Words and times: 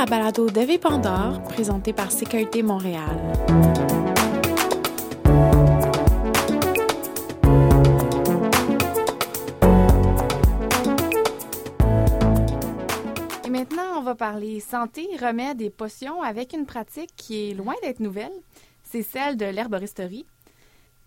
La 0.00 0.06
balado 0.06 0.48
de 0.48 0.78
Pandore, 0.78 1.42
présentée 1.42 1.92
par 1.92 2.10
Sécurité 2.10 2.62
Montréal. 2.62 3.04
Et 13.44 13.50
maintenant, 13.50 13.98
on 13.98 14.00
va 14.00 14.14
parler 14.14 14.60
santé, 14.60 15.06
remèdes 15.20 15.60
et 15.60 15.68
potions 15.68 16.22
avec 16.22 16.54
une 16.54 16.64
pratique 16.64 17.10
qui 17.14 17.50
est 17.50 17.54
loin 17.54 17.74
d'être 17.82 18.00
nouvelle. 18.00 18.32
C'est 18.82 19.02
celle 19.02 19.36
de 19.36 19.44
l'herboristerie. 19.44 20.24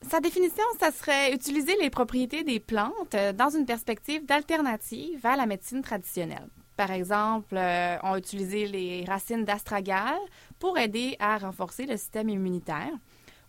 Sa 0.08 0.20
définition, 0.20 0.64
ça 0.80 0.92
serait 0.92 1.34
utiliser 1.34 1.76
les 1.82 1.90
propriétés 1.90 2.44
des 2.44 2.60
plantes 2.60 3.16
euh, 3.16 3.34
dans 3.34 3.50
une 3.50 3.66
perspective 3.66 4.23
d'alternative 4.28 5.26
à 5.26 5.36
la 5.36 5.48
médecine 5.48 5.82
traditionnelle. 5.82 6.48
Par 6.84 6.92
exemple, 6.92 7.55
euh, 7.55 7.96
on 8.04 8.12
a 8.12 8.18
utilisé 8.18 8.68
les 8.68 9.05
racines 9.05 9.46
d'astragal 9.46 10.18
pour 10.60 10.78
aider 10.78 11.16
à 11.18 11.38
renforcer 11.38 11.86
le 11.86 11.96
système 11.96 12.28
immunitaire. 12.28 12.92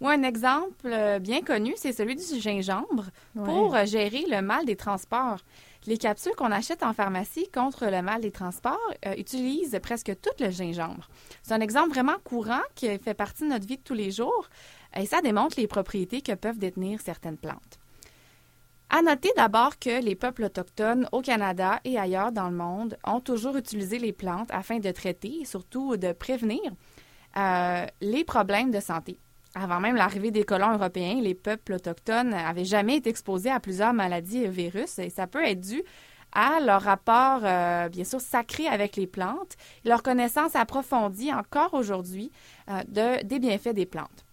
Ou 0.01 0.07
un 0.07 0.23
exemple 0.23 0.87
euh, 0.87 1.19
bien 1.19 1.43
connu, 1.43 1.73
c'est 1.74 1.93
celui 1.93 2.15
du 2.15 2.23
gingembre 2.41 3.07
pour 3.34 3.77
gérer 3.87 4.24
le 4.30 4.41
mal 4.41 4.66
des 4.66 4.77
transports. 4.77 5.41
Les 5.88 5.98
capsules 5.98 6.37
qu'on 6.37 6.52
achète 6.52 6.84
en 6.84 6.93
pharmacie 6.93 7.51
contre 7.52 7.87
le 7.87 8.02
mal 8.02 8.20
des 8.20 8.30
transports 8.30 8.95
utilisent 9.16 9.80
presque 9.82 10.12
tout 10.23 10.30
le 10.38 10.51
gingembre. 10.51 11.09
C'est 11.43 11.55
un 11.55 11.60
exemple 11.60 11.91
vraiment 11.91 12.19
courant 12.23 12.62
qui 12.77 12.87
fait 12.99 13.15
partie 13.15 13.43
de 13.43 13.49
notre 13.49 13.66
vie 13.66 13.79
de 13.79 13.82
tous 13.82 13.95
les 13.95 14.12
jours. 14.12 14.49
Et 14.96 15.07
ça 15.07 15.23
démontre 15.23 15.59
les 15.59 15.66
propriétés 15.66 16.21
que 16.21 16.35
peuvent 16.35 16.59
détenir 16.59 17.01
certaines 17.01 17.37
plantes. 17.37 17.80
À 18.90 19.02
noter 19.02 19.30
d'abord 19.37 19.79
que 19.79 20.02
les 20.02 20.15
peuples 20.15 20.45
autochtones 20.45 21.09
au 21.10 21.21
Canada 21.21 21.80
et 21.85 21.99
ailleurs 21.99 22.32
dans 22.32 22.49
le 22.49 22.57
monde 22.57 22.96
ont 23.04 23.21
toujours 23.21 23.57
utilisé 23.57 23.99
les 23.99 24.13
plantes 24.13 24.51
afin 24.52 24.79
de 24.79 24.90
traiter 24.90 25.40
et 25.40 25.45
surtout 25.45 25.96
de 25.96 26.13
prévenir 26.13 26.60
euh, 27.37 27.87
les 28.01 28.24
problèmes 28.24 28.71
de 28.71 28.80
santé. 28.80 29.18
Avant 29.57 29.80
même 29.80 29.96
l'arrivée 29.96 30.30
des 30.30 30.45
colons 30.45 30.74
européens, 30.74 31.21
les 31.21 31.35
peuples 31.35 31.74
autochtones 31.74 32.30
n'avaient 32.30 32.65
jamais 32.65 32.96
été 32.96 33.10
exposés 33.10 33.51
à 33.51 33.60
plusieurs 33.60 33.93
maladies 33.93 34.45
et 34.45 34.49
virus 34.49 34.99
et 34.99 35.10
ça 35.10 35.27
peut 35.27 35.45
être 35.45 35.60
dû 35.60 35.82
à 36.32 36.59
leur 36.60 36.82
rapport, 36.82 37.40
euh, 37.45 37.88
bien 37.88 38.05
sûr, 38.05 38.21
sacré 38.21 38.66
avec 38.66 38.96
les 38.96 39.07
plantes, 39.07 39.57
leur 39.85 40.02
connaissance 40.02 40.57
approfondie 40.57 41.32
encore 41.32 41.74
aujourd'hui 41.74 42.32
euh, 42.68 42.82
de, 42.88 43.24
des 43.24 43.38
bienfaits 43.38 43.74
des 43.74 43.87
plantes. 43.87 44.24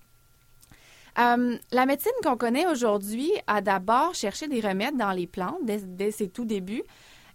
Euh, 1.20 1.58
la 1.72 1.86
médecine 1.86 2.12
qu'on 2.24 2.38
connaît 2.38 2.68
aujourd'hui 2.68 3.32
a 3.48 3.62
d'abord 3.62 4.16
cherché 4.16 4.48
des 4.48 4.62
remèdes 4.62 4.98
dans 4.98 5.12
les 5.12 5.28
plantes 5.28 5.60
dès, 5.64 6.12
ses 6.12 6.30
tout 6.30 6.46
débuts, 6.46 6.84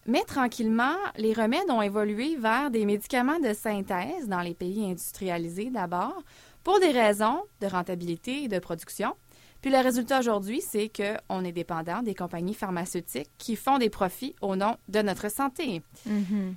mais 0.07 0.23
tranquillement, 0.23 0.95
les 1.17 1.33
remèdes 1.33 1.69
ont 1.69 1.83
évolué 1.83 2.37
vers 2.37 2.71
des 2.71 2.85
médicaments 2.85 3.41
de 3.41 3.53
synthèse 3.53 4.29
dans 4.29 4.41
les 4.41 4.55
pays 4.55 4.85
industrialisés 4.85 5.71
d'abord, 5.71 6.23
pour 6.63 6.81
des 6.81 6.91
raisons 6.91 7.43
de 7.61 7.67
rentabilité 7.67 8.45
et 8.45 8.49
de 8.49 8.59
production. 8.59 9.15
Puis 9.61 9.71
le 9.71 9.79
résultat 9.79 10.21
aujourd'hui, 10.21 10.61
c'est 10.61 10.91
qu'on 10.91 11.45
est 11.45 11.53
dépendant 11.53 12.03
des 12.03 12.15
compagnies 12.15 12.55
pharmaceutiques 12.55 13.31
qui 13.39 13.57
font 13.57 13.79
des 13.79 13.91
profits 13.91 14.35
au 14.41 14.57
nom 14.57 14.77
de 14.89 15.03
notre 15.03 15.31
santé. 15.31 15.83
Mm-hmm. 16.09 16.55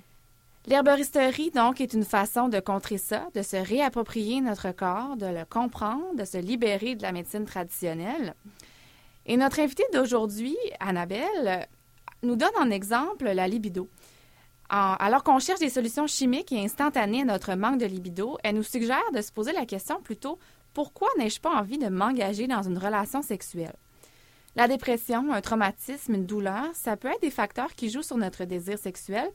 L'herboristerie, 0.66 1.50
donc, 1.50 1.80
est 1.80 1.94
une 1.94 2.04
façon 2.04 2.48
de 2.48 2.60
contrer 2.60 2.98
ça, 2.98 3.28
de 3.34 3.42
se 3.42 3.56
réapproprier 3.56 4.40
notre 4.42 4.72
corps, 4.72 5.16
de 5.16 5.26
le 5.26 5.44
comprendre, 5.44 6.14
de 6.14 6.24
se 6.24 6.36
libérer 6.36 6.94
de 6.94 7.02
la 7.02 7.12
médecine 7.12 7.46
traditionnelle. 7.46 8.34
Et 9.24 9.38
notre 9.38 9.60
invitée 9.60 9.86
d'aujourd'hui, 9.94 10.56
Annabelle, 10.78 11.66
nous 12.22 12.36
donne 12.36 12.50
en 12.58 12.70
exemple 12.70 13.30
la 13.30 13.48
libido. 13.48 13.88
alors 14.68 15.24
qu'on 15.24 15.38
cherche 15.38 15.60
des 15.60 15.70
solutions 15.70 16.06
chimiques 16.06 16.52
et 16.52 16.62
instantanées 16.62 17.22
à 17.22 17.24
notre 17.24 17.54
manque 17.54 17.80
de 17.80 17.86
libido, 17.86 18.36
elle 18.44 18.56
nous 18.56 18.62
suggère 18.62 19.10
de 19.14 19.22
se 19.22 19.32
poser 19.32 19.52
la 19.52 19.66
question 19.66 20.00
plutôt 20.02 20.38
pourquoi 20.74 21.08
n'ai-je 21.18 21.40
pas 21.40 21.50
envie 21.50 21.78
de 21.78 21.88
m'engager 21.88 22.46
dans 22.46 22.62
une 22.62 22.78
relation 22.78 23.22
sexuelle? 23.22 23.74
La 24.56 24.68
dépression, 24.68 25.32
un 25.32 25.40
traumatisme, 25.40 26.14
une 26.14 26.26
douleur, 26.26 26.66
ça 26.74 26.96
peut 26.96 27.08
être 27.08 27.22
des 27.22 27.30
facteurs 27.30 27.74
qui 27.74 27.90
jouent 27.90 28.02
sur 28.02 28.16
notre 28.16 28.44
désir 28.44 28.78
sexuel, 28.78 29.28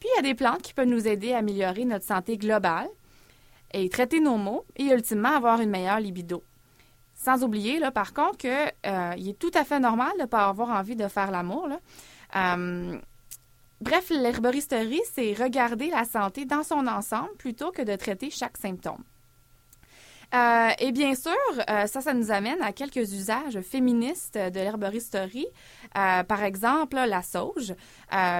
puis 0.00 0.08
il 0.12 0.16
y 0.16 0.18
a 0.18 0.22
des 0.22 0.34
plantes 0.34 0.62
qui 0.62 0.74
peuvent 0.74 0.88
nous 0.88 1.06
aider 1.06 1.34
à 1.34 1.38
améliorer 1.38 1.84
notre 1.84 2.06
santé 2.06 2.38
globale 2.38 2.88
et 3.72 3.88
traiter 3.88 4.18
nos 4.18 4.36
maux 4.36 4.64
et 4.76 4.86
ultimement 4.86 5.36
avoir 5.36 5.60
une 5.60 5.70
meilleure 5.70 6.00
libido. 6.00 6.42
Sans 7.14 7.44
oublier, 7.44 7.78
là, 7.78 7.90
par 7.90 8.14
contre, 8.14 8.38
qu'il 8.38 8.72
euh, 8.86 9.12
est 9.12 9.38
tout 9.38 9.50
à 9.54 9.62
fait 9.64 9.78
normal 9.78 10.12
de 10.16 10.22
ne 10.22 10.26
pas 10.26 10.48
avoir 10.48 10.70
envie 10.70 10.96
de 10.96 11.06
faire 11.06 11.30
l'amour. 11.30 11.68
Euh, 12.34 12.98
bref, 13.82 14.08
l'herboristerie, 14.08 15.02
c'est 15.12 15.34
regarder 15.34 15.90
la 15.90 16.04
santé 16.04 16.46
dans 16.46 16.62
son 16.62 16.86
ensemble 16.86 17.36
plutôt 17.36 17.72
que 17.72 17.82
de 17.82 17.94
traiter 17.94 18.30
chaque 18.30 18.56
symptôme. 18.56 19.04
Euh, 20.32 20.70
et 20.78 20.92
bien 20.92 21.14
sûr, 21.14 21.32
euh, 21.68 21.86
ça, 21.86 22.00
ça 22.00 22.14
nous 22.14 22.30
amène 22.30 22.62
à 22.62 22.72
quelques 22.72 23.12
usages 23.12 23.60
féministes 23.62 24.38
de 24.38 24.60
l'herboristerie. 24.60 25.48
Euh, 25.96 26.22
par 26.22 26.44
exemple, 26.44 26.96
la 26.96 27.22
sauge 27.22 27.74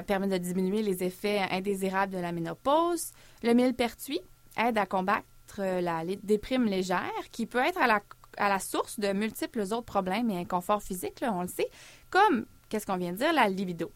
permet 0.07 0.29
de 0.29 0.39
diminuer 0.39 0.83
les 0.83 1.03
effets 1.03 1.41
indésirables 1.51 2.13
de 2.13 2.19
la 2.19 2.33
ménopause. 2.33 3.13
Le 3.43 3.55
millepertuis 3.55 4.21
aide 4.57 4.79
à 4.79 4.87
combattre 4.87 5.25
la 5.59 6.05
déprime 6.23 6.67
légère 6.67 7.11
qui 7.33 7.47
peut 7.47 7.59
être 7.59 7.81
à 7.81 7.89
la, 7.89 8.01
à 8.37 8.49
la 8.49 8.61
source 8.61 9.01
de 9.01 9.13
multiples 9.13 9.63
autres 9.63 9.83
problèmes 9.83 10.31
et 10.31 10.39
inconforts 10.39 10.83
physiques, 10.83 11.23
on 11.23 11.43
le 11.43 11.49
sait, 11.49 11.69
comme, 12.09 12.47
qu'est-ce 12.69 12.87
qu'on 12.87 12.97
vient 12.97 13.13
de 13.13 13.17
dire, 13.17 13.33
la 13.33 13.49
libido. 13.49 13.91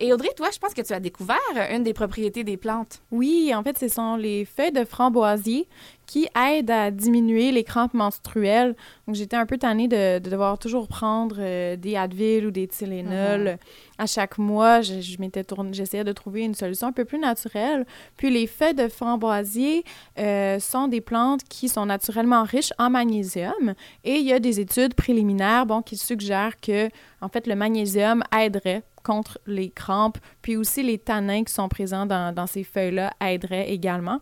Et 0.00 0.12
Audrey, 0.12 0.28
toi, 0.36 0.48
je 0.52 0.58
pense 0.58 0.74
que 0.74 0.82
tu 0.82 0.92
as 0.92 1.00
découvert 1.00 1.38
une 1.72 1.82
des 1.82 1.92
propriétés 1.92 2.44
des 2.44 2.56
plantes. 2.56 3.02
Oui, 3.10 3.52
en 3.52 3.64
fait, 3.64 3.76
ce 3.76 3.88
sont 3.88 4.14
les 4.14 4.44
feuilles 4.44 4.70
de 4.70 4.84
framboisier 4.84 5.66
qui 6.08 6.26
aident 6.34 6.70
à 6.70 6.90
diminuer 6.90 7.52
les 7.52 7.64
crampes 7.64 7.92
menstruelles. 7.92 8.74
Donc, 9.06 9.14
j'étais 9.14 9.36
un 9.36 9.44
peu 9.44 9.58
tannée 9.58 9.88
de, 9.88 10.18
devoir 10.18 10.58
toujours 10.58 10.88
prendre 10.88 11.36
euh, 11.38 11.76
des 11.76 11.96
Advil 11.96 12.46
ou 12.46 12.50
des 12.50 12.66
Tylenol. 12.66 13.42
Mhm. 13.42 13.56
À 13.98 14.06
chaque 14.06 14.38
mois, 14.38 14.80
je, 14.80 15.00
je 15.00 15.18
m'étais 15.20 15.44
j'essayais 15.72 16.04
de 16.04 16.12
trouver 16.12 16.42
une 16.42 16.54
solution 16.54 16.86
un 16.86 16.92
peu 16.92 17.04
plus 17.04 17.18
naturelle. 17.18 17.84
Puis, 18.16 18.30
les 18.30 18.46
feuilles 18.46 18.74
de 18.74 18.88
framboisier 18.88 19.84
euh, 20.18 20.58
sont 20.58 20.88
des 20.88 21.02
plantes 21.02 21.44
qui 21.44 21.68
sont 21.68 21.84
naturellement 21.84 22.42
riches 22.42 22.72
en 22.78 22.88
magnésium. 22.88 23.74
Et 24.02 24.16
il 24.16 24.26
y 24.26 24.32
a 24.32 24.40
des 24.40 24.60
études 24.60 24.94
préliminaires 24.94 25.66
bon, 25.66 25.82
qui 25.82 25.98
suggèrent 25.98 26.58
que, 26.58 26.88
en 27.20 27.28
fait, 27.28 27.46
le 27.46 27.54
magnésium 27.54 28.22
aiderait 28.34 28.82
contre 29.08 29.38
les 29.46 29.70
crampes, 29.70 30.18
puis 30.42 30.56
aussi 30.56 30.82
les 30.82 30.98
tanins 30.98 31.44
qui 31.44 31.52
sont 31.52 31.68
présents 31.68 32.04
dans, 32.06 32.46
ces 32.46 32.64
feuilles-là 32.64 33.12
aideraient 33.20 33.70
également. 33.70 34.20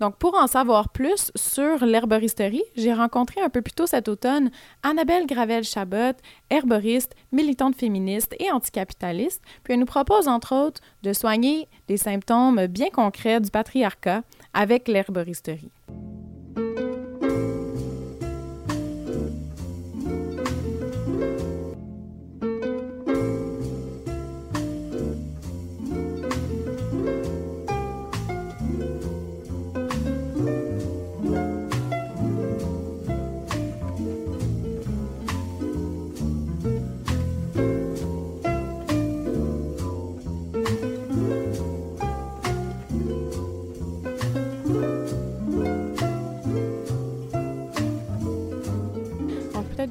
Donc, 0.00 0.16
pour 0.16 0.34
en 0.34 0.46
savoir 0.46 0.90
plus 0.90 1.32
sur 1.34 1.84
l'herboristerie, 1.84 2.62
j'ai 2.76 2.92
rencontré 2.92 3.40
un 3.40 3.48
peu 3.48 3.62
plus 3.62 3.72
tôt 3.72 3.86
cet 3.86 4.08
automne 4.08 4.50
Annabelle 4.82 5.26
Gravel-Chabot, 5.26 6.16
herboriste, 6.50 7.14
militante 7.32 7.76
féministe 7.76 8.34
et 8.38 8.50
anticapitaliste, 8.50 9.42
puis 9.64 9.74
elle 9.74 9.80
nous 9.80 9.86
propose 9.86 10.28
entre 10.28 10.54
autres 10.54 10.80
de 11.02 11.12
soigner 11.12 11.68
des 11.88 11.96
symptômes 11.96 12.66
bien 12.66 12.90
concrets 12.90 13.40
du 13.40 13.50
patriarcat 13.50 14.22
avec 14.54 14.88
l'herboristerie. 14.88 15.70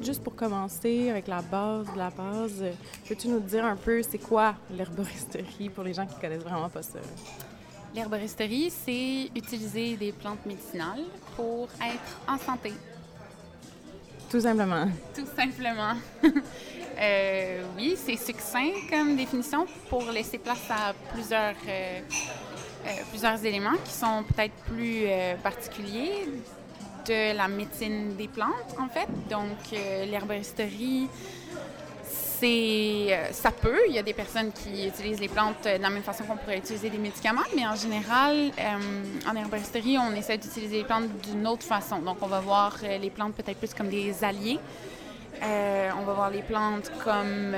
Juste 0.08 0.24
pour 0.24 0.34
commencer 0.34 1.10
avec 1.10 1.28
la 1.28 1.42
base 1.42 1.92
de 1.92 1.98
la 1.98 2.08
base, 2.08 2.64
peux-tu 3.06 3.28
nous 3.28 3.40
dire 3.40 3.62
un 3.62 3.76
peu 3.76 4.00
c'est 4.02 4.16
quoi 4.16 4.54
l'herboristerie 4.74 5.68
pour 5.68 5.84
les 5.84 5.92
gens 5.92 6.06
qui 6.06 6.18
connaissent 6.18 6.44
vraiment 6.44 6.70
pas 6.70 6.80
ça? 6.80 6.98
L'herboristerie, 7.94 8.70
c'est 8.70 9.30
utiliser 9.36 9.98
des 9.98 10.12
plantes 10.12 10.46
médicinales 10.46 11.04
pour 11.36 11.68
être 11.82 12.10
en 12.26 12.38
santé. 12.38 12.72
Tout 14.30 14.40
simplement. 14.40 14.86
Tout 15.14 15.26
simplement. 15.36 15.92
euh, 17.00 17.62
oui, 17.76 17.94
c'est 18.02 18.16
succinct 18.16 18.72
comme 18.88 19.14
définition 19.14 19.66
pour 19.90 20.10
laisser 20.10 20.38
place 20.38 20.70
à 20.70 20.94
plusieurs, 21.12 21.54
euh, 21.68 22.00
euh, 22.86 22.90
plusieurs 23.10 23.44
éléments 23.44 23.76
qui 23.84 23.92
sont 23.92 24.24
peut-être 24.24 24.54
plus 24.72 25.04
particuliers 25.42 26.24
de 27.08 27.36
la 27.36 27.48
médecine 27.48 28.14
des 28.16 28.28
plantes, 28.28 28.74
en 28.78 28.88
fait. 28.88 29.08
Donc, 29.30 29.72
euh, 29.72 30.04
l'herboristerie, 30.06 31.08
c'est, 32.02 33.06
euh, 33.10 33.32
ça 33.32 33.50
peut. 33.50 33.80
Il 33.88 33.94
y 33.94 33.98
a 33.98 34.02
des 34.02 34.12
personnes 34.12 34.52
qui 34.52 34.86
utilisent 34.86 35.20
les 35.20 35.28
plantes 35.28 35.64
de 35.64 35.82
la 35.82 35.90
même 35.90 36.02
façon 36.02 36.24
qu'on 36.24 36.36
pourrait 36.36 36.58
utiliser 36.58 36.90
des 36.90 36.98
médicaments, 36.98 37.48
mais 37.56 37.66
en 37.66 37.74
général, 37.74 38.52
en 39.28 39.34
herboristerie, 39.34 39.98
on 39.98 40.14
essaie 40.14 40.38
d'utiliser 40.38 40.78
les 40.78 40.84
plantes 40.84 41.08
d'une 41.22 41.46
autre 41.46 41.64
façon. 41.64 41.98
Donc, 42.00 42.18
on 42.20 42.26
va 42.28 42.40
voir 42.40 42.76
les 42.82 43.10
plantes 43.10 43.34
peut-être 43.34 43.58
plus 43.58 43.74
comme 43.74 43.88
des 43.88 44.22
alliés. 44.22 44.60
on 45.42 46.04
va 46.04 46.12
voir 46.12 46.30
les 46.30 46.42
plantes 46.42 46.92
comme 47.02 47.56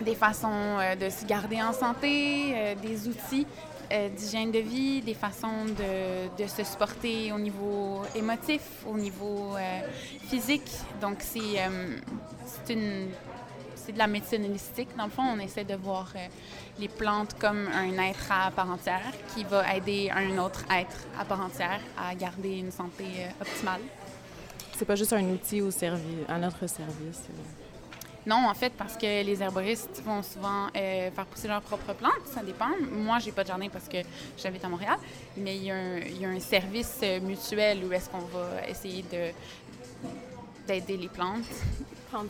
des 0.00 0.14
façons 0.14 0.78
de 0.98 1.08
se 1.10 1.24
garder 1.26 1.62
en 1.62 1.72
santé, 1.72 2.74
des 2.82 3.08
outils 3.08 3.46
euh, 3.92 4.08
d'hygiène 4.08 4.50
de 4.50 4.58
vie, 4.58 5.02
des 5.02 5.12
façons 5.14 5.66
de, 5.66 6.46
se 6.46 6.64
supporter 6.64 7.30
au 7.32 7.38
niveau 7.38 8.00
émotif, 8.14 8.62
au 8.86 8.96
niveau 8.96 9.54
euh, 9.56 9.80
physique. 10.28 10.70
Donc, 11.00 11.18
c'est 11.20 11.58
euh, 11.58 11.98
c'est 13.74 13.92
de 13.92 13.98
la 13.98 14.06
médecine 14.06 14.44
holistique. 14.44 14.88
Dans 14.96 15.04
le 15.04 15.10
fond, 15.10 15.22
on 15.22 15.38
essaie 15.40 15.64
de 15.64 15.74
voir 15.74 16.12
les 16.78 16.88
plantes 16.88 17.34
comme 17.38 17.66
un 17.66 17.98
être 18.04 18.30
à 18.30 18.50
part 18.52 18.70
entière 18.70 19.12
qui 19.34 19.42
va 19.42 19.74
aider 19.74 20.08
un 20.14 20.38
autre 20.38 20.64
être 20.70 21.06
à 21.18 21.24
part 21.24 21.40
entière 21.40 21.80
à 21.98 22.14
garder 22.14 22.58
une 22.58 22.70
santé 22.70 23.04
optimale. 23.40 23.80
C'est 24.76 24.84
pas 24.84 24.94
juste 24.94 25.12
un 25.12 25.24
outil 25.24 25.60
au 25.60 25.72
service, 25.72 26.24
à 26.28 26.38
notre 26.38 26.64
service. 26.68 27.28
Non, 28.24 28.48
en 28.48 28.54
fait, 28.54 28.72
parce 28.76 28.96
que 28.96 29.24
les 29.24 29.42
herboristes 29.42 30.00
vont 30.04 30.22
souvent 30.22 30.66
euh, 30.76 31.10
faire 31.10 31.26
pousser 31.26 31.48
leurs 31.48 31.62
propres 31.62 31.92
plantes. 31.92 32.26
Ça 32.26 32.42
dépend. 32.42 32.70
Moi, 32.92 33.18
j'ai 33.18 33.32
pas 33.32 33.42
de 33.42 33.48
jardin 33.48 33.68
parce 33.68 33.88
que 33.88 33.98
j'habite 34.40 34.64
à 34.64 34.68
Montréal, 34.68 34.96
mais 35.36 35.56
il 35.56 35.64
y, 35.64 35.70
a 36.24 36.28
un, 36.28 36.40
service 36.40 37.00
euh, 37.02 37.20
mutuel 37.20 37.84
où 37.84 37.92
est-ce 37.92 38.08
qu'on 38.08 38.18
va 38.18 38.68
essayer 38.68 39.02
de 39.02 39.32
d'aider 40.64 40.96
les 40.96 41.08
plantes 41.08 41.42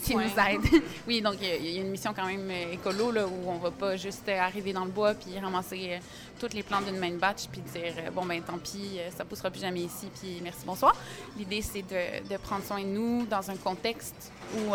qui 0.02 0.14
nous 0.14 0.22
aident. 0.22 0.82
oui, 1.06 1.20
donc 1.20 1.34
il 1.42 1.70
y, 1.70 1.76
a 1.76 1.82
une 1.82 1.90
mission 1.90 2.14
quand 2.16 2.24
même 2.24 2.50
euh, 2.50 2.72
écolo 2.72 3.10
là, 3.10 3.26
où 3.26 3.50
on 3.50 3.58
va 3.58 3.70
pas 3.70 3.94
juste 3.96 4.26
arriver 4.30 4.72
dans 4.72 4.86
le 4.86 4.90
bois 4.90 5.12
puis 5.12 5.38
ramasser 5.38 6.00
toutes 6.40 6.54
les 6.54 6.62
plantes 6.62 6.86
d'une 6.86 6.96
main 6.96 7.12
batch 7.12 7.48
puis 7.52 7.60
dire 7.60 8.10
bon 8.14 8.24
ben 8.24 8.40
tant 8.40 8.56
pis, 8.56 8.98
ça 9.14 9.26
poussera 9.26 9.50
plus 9.50 9.60
jamais 9.60 9.80
ici 9.80 10.08
puis 10.18 10.40
merci 10.42 10.64
bonsoir. 10.64 10.96
L'idée 11.36 11.60
c'est 11.60 11.82
de, 11.82 12.26
de, 12.26 12.36
prendre 12.38 12.64
soin 12.64 12.80
de 12.80 12.86
nous 12.86 13.26
dans 13.26 13.50
un 13.50 13.56
contexte 13.56 14.32
où 14.56 14.74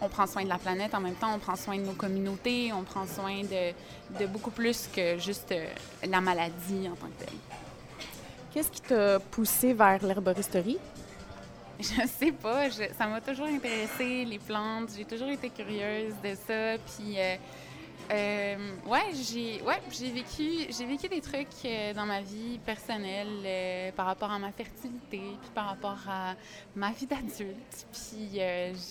on 0.00 0.08
prend 0.08 0.26
soin 0.26 0.44
de 0.44 0.48
la 0.48 0.58
planète 0.58 0.94
en 0.94 1.00
même 1.00 1.14
temps, 1.14 1.34
on 1.34 1.38
prend 1.38 1.56
soin 1.56 1.76
de 1.76 1.82
nos 1.82 1.92
communautés, 1.92 2.72
on 2.72 2.82
prend 2.82 3.06
soin 3.06 3.42
de, 3.42 4.26
beaucoup 4.26 4.50
plus 4.50 4.88
que 4.94 5.18
juste 5.18 5.52
euh, 5.52 5.66
la 6.06 6.20
maladie 6.20 6.88
en 6.88 6.94
tant 6.96 7.06
que 7.06 7.24
telle. 7.24 7.38
Qu'est-ce 8.52 8.70
qui 8.70 8.80
t'a 8.80 9.18
poussé 9.18 9.72
vers 9.72 10.04
l'herboristerie? 10.04 10.78
Je 11.80 12.06
sais 12.18 12.32
pas. 12.32 12.70
ça 12.70 13.06
m'a 13.06 13.20
toujours 13.20 13.46
intéressé, 13.46 14.24
les 14.24 14.38
plantes. 14.38 14.90
J'ai 14.96 15.04
toujours 15.04 15.28
été 15.28 15.50
curieuse 15.50 16.14
de 16.24 16.34
ça. 16.34 16.78
Puis 16.78 17.18
euh, 17.18 17.36
euh, 18.10 18.56
ouais, 18.86 19.12
j'ai 19.14 19.60
ouais, 19.62 19.80
j'ai 19.90 20.12
vécu 20.12 20.66
j'ai 20.70 20.84
vécu 20.86 21.08
des 21.08 21.20
trucs 21.20 21.48
euh, 21.64 21.92
dans 21.92 22.06
ma 22.06 22.20
vie 22.20 22.58
personnelle 22.64 23.42
euh, 23.44 23.90
par 23.92 24.06
rapport 24.06 24.30
à 24.30 24.38
ma 24.38 24.52
fertilité, 24.52 25.18
puis 25.40 25.50
par 25.54 25.66
rapport 25.66 25.98
à 26.08 26.34
ma 26.76 26.92
vie 26.92 27.06
d'adulte. 27.06 27.86
Puis 27.92 28.38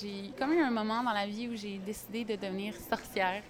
j'ai 0.02 0.32
comme 0.38 0.54
eu 0.54 0.62
un 0.62 0.72
moment 0.72 1.02
dans 1.02 1.14
la 1.14 1.28
vie 1.28 1.48
où 1.48 1.56
j'ai 1.56 1.78
décidé 1.78 2.26
de 2.26 2.36
devenir 2.36 2.74
sorcière. 2.90 3.42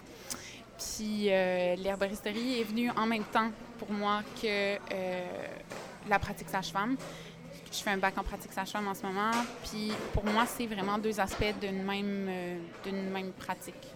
Puis 0.78 1.26
l'herboristerie 1.26 2.60
est 2.60 2.64
venue 2.64 2.90
en 2.90 3.06
même 3.06 3.24
temps 3.24 3.50
pour 3.78 3.90
moi 3.90 4.22
que 4.40 4.76
la 6.08 6.18
pratique 6.18 6.48
sage-femme. 6.48 6.96
Je 7.72 7.78
fais 7.78 7.90
un 7.90 7.98
bac 7.98 8.16
en 8.16 8.22
pratique 8.22 8.52
sage-femme 8.52 8.86
en 8.86 8.94
ce 8.94 9.02
moment. 9.02 9.32
Puis 9.64 9.90
pour 10.12 10.24
moi, 10.24 10.46
c'est 10.46 10.66
vraiment 10.66 10.98
deux 10.98 11.18
aspects 11.18 11.54
d'une 11.60 11.82
même, 11.82 12.30
d'une 12.84 13.10
même 13.10 13.32
pratique. 13.32 13.94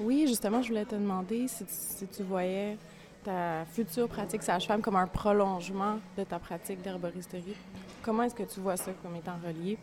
Oui, 0.00 0.26
justement, 0.28 0.62
je 0.62 0.68
voulais 0.68 0.84
te 0.84 0.94
demander 0.94 1.46
si 1.48 2.06
tu, 2.06 2.22
voyais 2.22 2.78
ta 3.24 3.64
future 3.72 4.08
pratique 4.08 4.42
sage-femme 4.42 4.80
comme 4.80 4.94
un 4.94 5.08
prolongement 5.08 5.98
de 6.16 6.22
ta 6.22 6.38
pratique 6.38 6.80
d'herboristerie. 6.82 7.56
Comment 8.02 8.22
est-ce 8.22 8.34
que 8.34 8.44
tu 8.44 8.60
vois 8.60 8.76
ça 8.76 8.92
comme 9.02 9.16
étant 9.16 9.36
relié? 9.44 9.76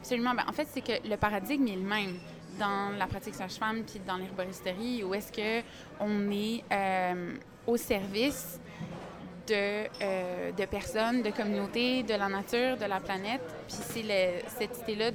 Absolument. 0.00 0.34
Ben, 0.34 0.44
en 0.48 0.52
fait, 0.52 0.66
c'est 0.72 0.80
que 0.80 1.08
le 1.08 1.16
paradigme 1.16 1.68
est 1.68 1.76
le 1.76 1.82
même 1.82 2.14
dans 2.58 2.96
la 2.98 3.06
pratique 3.06 3.34
sage-femme 3.34 3.84
puis 3.84 4.00
dans 4.04 4.16
l'herboristerie, 4.16 5.04
où 5.04 5.14
est-ce 5.14 5.30
que 5.30 5.64
on 6.00 6.30
est 6.32 6.64
euh, 6.72 7.36
au 7.66 7.76
service 7.76 8.58
de, 9.46 9.86
euh, 10.02 10.50
de, 10.50 10.64
personnes, 10.64 11.22
de 11.22 11.30
communautés, 11.30 12.02
de 12.02 12.14
la 12.14 12.28
nature, 12.28 12.76
de 12.76 12.86
la 12.86 12.98
planète. 12.98 13.42
Puis 13.68 13.76
c'est 13.76 14.44
cette 14.48 14.80
idée-là 14.82 15.12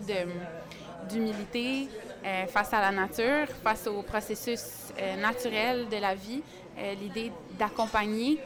d'humilité, 1.10 1.90
euh, 2.24 2.46
face 2.46 2.72
à 2.72 2.82
la 2.82 2.92
nature, 2.92 3.48
face 3.64 3.88
au 3.88 4.04
processus 4.04 4.94
euh, 5.00 5.16
naturel 5.16 5.90
de 5.90 5.98
la 5.98 6.14
vie, 6.14 6.44
euh, 6.78 6.94
l'idée 6.96 7.32
d'accompagner 7.58 8.40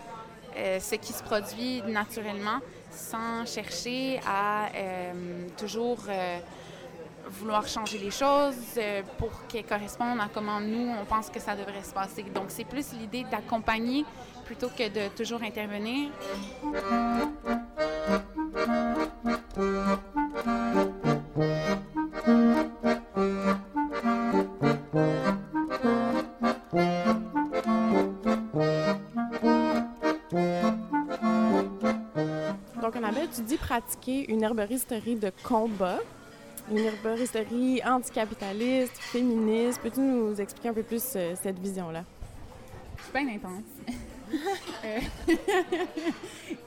ce 0.79 0.95
qui 0.95 1.11
se 1.11 1.21
produit 1.21 1.81
naturellement 1.81 2.59
sans 2.89 3.45
chercher 3.45 4.21
à 4.25 4.69
toujours 5.57 5.97
vouloir 7.27 7.67
changer 7.67 7.97
les 7.97 8.09
choses 8.09 8.79
pour 9.17 9.31
qu'elles 9.49 9.65
correspondent 9.65 10.21
à 10.21 10.29
comment 10.33 10.61
nous, 10.61 10.93
on 10.97 11.03
pense 11.03 11.29
que 11.29 11.41
ça 11.41 11.57
devrait 11.57 11.83
se 11.83 11.93
passer. 11.93 12.23
Donc, 12.33 12.45
c'est 12.47 12.63
plus 12.63 12.93
l'idée 12.93 13.25
d'accompagner 13.29 14.05
plutôt 14.45 14.69
que 14.69 14.87
de 14.87 15.13
toujours 15.13 15.43
intervenir. 15.43 16.09
Pratiquer 33.57 34.31
une 34.31 34.43
herboristerie 34.43 35.15
de 35.15 35.31
combat, 35.43 35.99
une 36.71 36.77
herboristerie 36.77 37.81
anticapitaliste, 37.85 38.97
féministe. 38.97 39.79
Peux-tu 39.81 39.99
nous 39.99 40.39
expliquer 40.39 40.69
un 40.69 40.73
peu 40.73 40.83
plus 40.83 41.03
euh, 41.15 41.35
cette 41.41 41.59
vision-là? 41.59 42.03
C'est 43.03 43.23
bien 43.23 43.35
intense. 43.35 43.63
Euh, 44.83 44.99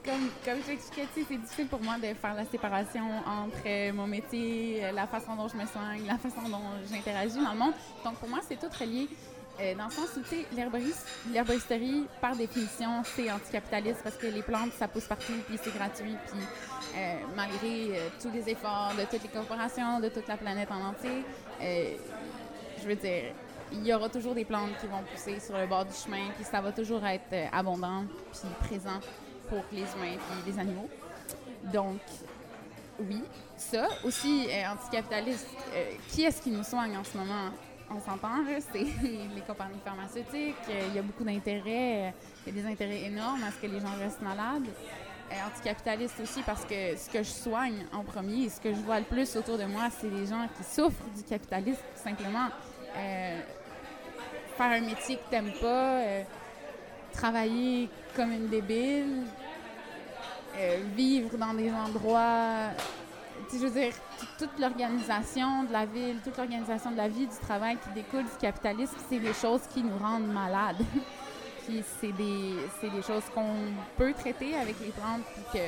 comme, 0.03 0.29
comme 0.45 0.57
je 0.65 0.71
l'expliquais, 0.71 1.07
c'est 1.13 1.37
difficile 1.37 1.67
pour 1.67 1.81
moi 1.81 1.97
de 1.97 2.13
faire 2.13 2.33
la 2.33 2.45
séparation 2.45 3.03
entre 3.27 3.57
euh, 3.65 3.91
mon 3.93 4.07
métier, 4.07 4.81
la 4.93 5.05
façon 5.05 5.35
dont 5.35 5.47
je 5.49 5.57
me 5.57 5.65
soigne, 5.65 6.07
la 6.07 6.17
façon 6.17 6.47
dont 6.49 6.61
j'interagis 6.89 7.35
dans 7.35 7.51
le 7.51 7.59
monde. 7.59 7.73
Donc, 8.03 8.15
pour 8.15 8.29
moi, 8.29 8.39
c'est 8.47 8.57
tout 8.57 8.73
relié 8.79 9.09
euh, 9.61 9.75
dans 9.75 9.85
le 9.85 9.91
sens 9.91 10.09
où, 10.15 10.21
tu 10.21 10.29
sais, 10.29 10.45
l'herboristerie, 11.33 12.05
par 12.21 12.35
définition, 12.35 13.03
c'est 13.03 13.29
anticapitaliste 13.29 14.01
parce 14.03 14.15
que 14.15 14.27
les 14.27 14.41
plantes, 14.41 14.71
ça 14.77 14.87
pousse 14.87 15.05
partout, 15.05 15.33
puis 15.47 15.59
c'est 15.61 15.73
gratuit, 15.73 16.15
puis 16.27 16.39
euh, 16.95 17.15
malgré 17.35 17.97
euh, 17.97 18.09
tous 18.21 18.31
les 18.31 18.49
efforts 18.49 18.93
de 18.97 19.03
toutes 19.03 19.23
les 19.23 19.29
corporations, 19.29 19.99
de 19.99 20.07
toute 20.07 20.27
la 20.27 20.37
planète 20.37 20.69
en 20.71 20.89
entier, 20.89 21.25
je 21.61 22.87
veux 22.87 22.95
dire, 22.95 23.33
il 23.73 23.85
y 23.85 23.93
aura 23.93 24.07
toujours 24.07 24.33
des 24.33 24.45
plantes 24.45 24.77
qui 24.79 24.87
vont 24.87 25.03
pousser 25.11 25.39
sur 25.41 25.57
le 25.57 25.67
bord 25.67 25.83
du 25.83 25.93
chemin, 25.93 26.29
puis 26.35 26.45
ça 26.45 26.61
va 26.61 26.71
toujours 26.71 27.05
être 27.05 27.49
abondant, 27.51 28.05
puis 28.31 28.67
présent 28.67 28.99
pour 29.49 29.63
les 29.73 29.81
humains 29.81 30.17
puis 30.17 30.51
les 30.53 30.59
animaux. 30.59 30.89
Donc, 31.73 31.99
oui, 32.99 33.23
ça. 33.57 33.87
Aussi, 34.05 34.47
anticapitaliste, 34.71 35.47
qui 36.09 36.23
est-ce 36.23 36.41
qui 36.41 36.51
nous 36.51 36.63
soigne 36.63 36.97
en 36.97 37.03
ce 37.03 37.17
moment? 37.17 37.51
On 37.91 37.99
s'entend, 37.99 38.43
c'est 38.71 38.79
les 39.03 39.41
compagnies 39.47 39.79
pharmaceutiques. 39.83 40.55
Il 40.67 40.95
y 40.95 40.99
a 40.99 41.01
beaucoup 41.01 41.23
d'intérêts. 41.23 42.13
Il 42.45 42.55
y 42.55 42.59
a 42.59 42.61
des 42.61 42.67
intérêts 42.67 43.03
énormes 43.03 43.43
à 43.43 43.51
ce 43.51 43.57
que 43.57 43.67
les 43.67 43.79
gens 43.79 43.95
restent 43.99 44.21
malades. 44.21 44.67
Anticapitaliste 45.45 46.19
aussi 46.21 46.41
parce 46.41 46.65
que 46.65 46.95
ce 46.97 47.07
que 47.07 47.19
je 47.19 47.29
soigne 47.29 47.85
en 47.93 48.03
premier, 48.03 48.49
ce 48.49 48.59
que 48.59 48.73
je 48.73 48.79
vois 48.79 48.99
le 48.99 49.05
plus 49.05 49.35
autour 49.35 49.59
de 49.59 49.65
moi, 49.65 49.89
c'est 49.91 50.09
les 50.09 50.25
gens 50.25 50.47
qui 50.57 50.63
souffrent 50.63 51.05
du 51.15 51.21
capitalisme, 51.23 51.81
tout 51.95 52.03
simplement. 52.03 52.47
Euh, 52.97 53.39
faire 54.57 54.71
un 54.71 54.81
métier 54.81 55.17
que 55.17 55.29
t'aimes 55.29 55.53
pas, 55.61 56.01
euh, 56.01 56.23
travailler 57.13 57.89
comme 58.15 58.31
une 58.31 58.47
débile, 58.47 59.23
euh, 60.57 60.79
vivre 60.95 61.37
dans 61.37 61.53
des 61.53 61.71
endroits 61.71 62.71
je 63.57 63.65
veux 63.65 63.71
dire, 63.71 63.93
toute 64.37 64.59
l'organisation 64.59 65.63
de 65.63 65.73
la 65.73 65.85
ville, 65.85 66.17
toute 66.23 66.37
l'organisation 66.37 66.91
de 66.91 66.97
la 66.97 67.07
vie, 67.07 67.25
du 67.25 67.37
travail 67.41 67.77
qui 67.77 67.89
découle 67.93 68.23
du 68.23 68.37
capitalisme, 68.39 68.95
c'est 69.09 69.19
des 69.19 69.33
choses 69.33 69.61
qui 69.73 69.81
nous 69.83 69.97
rendent 69.97 70.27
malades. 70.27 70.81
puis 71.67 71.83
c'est 71.99 72.11
des, 72.11 72.55
des, 72.81 73.01
choses 73.01 73.23
qu'on 73.33 73.55
peut 73.97 74.13
traiter 74.13 74.55
avec 74.55 74.79
les 74.79 74.91
plantes, 74.91 75.23
puis 75.33 75.43
que, 75.53 75.59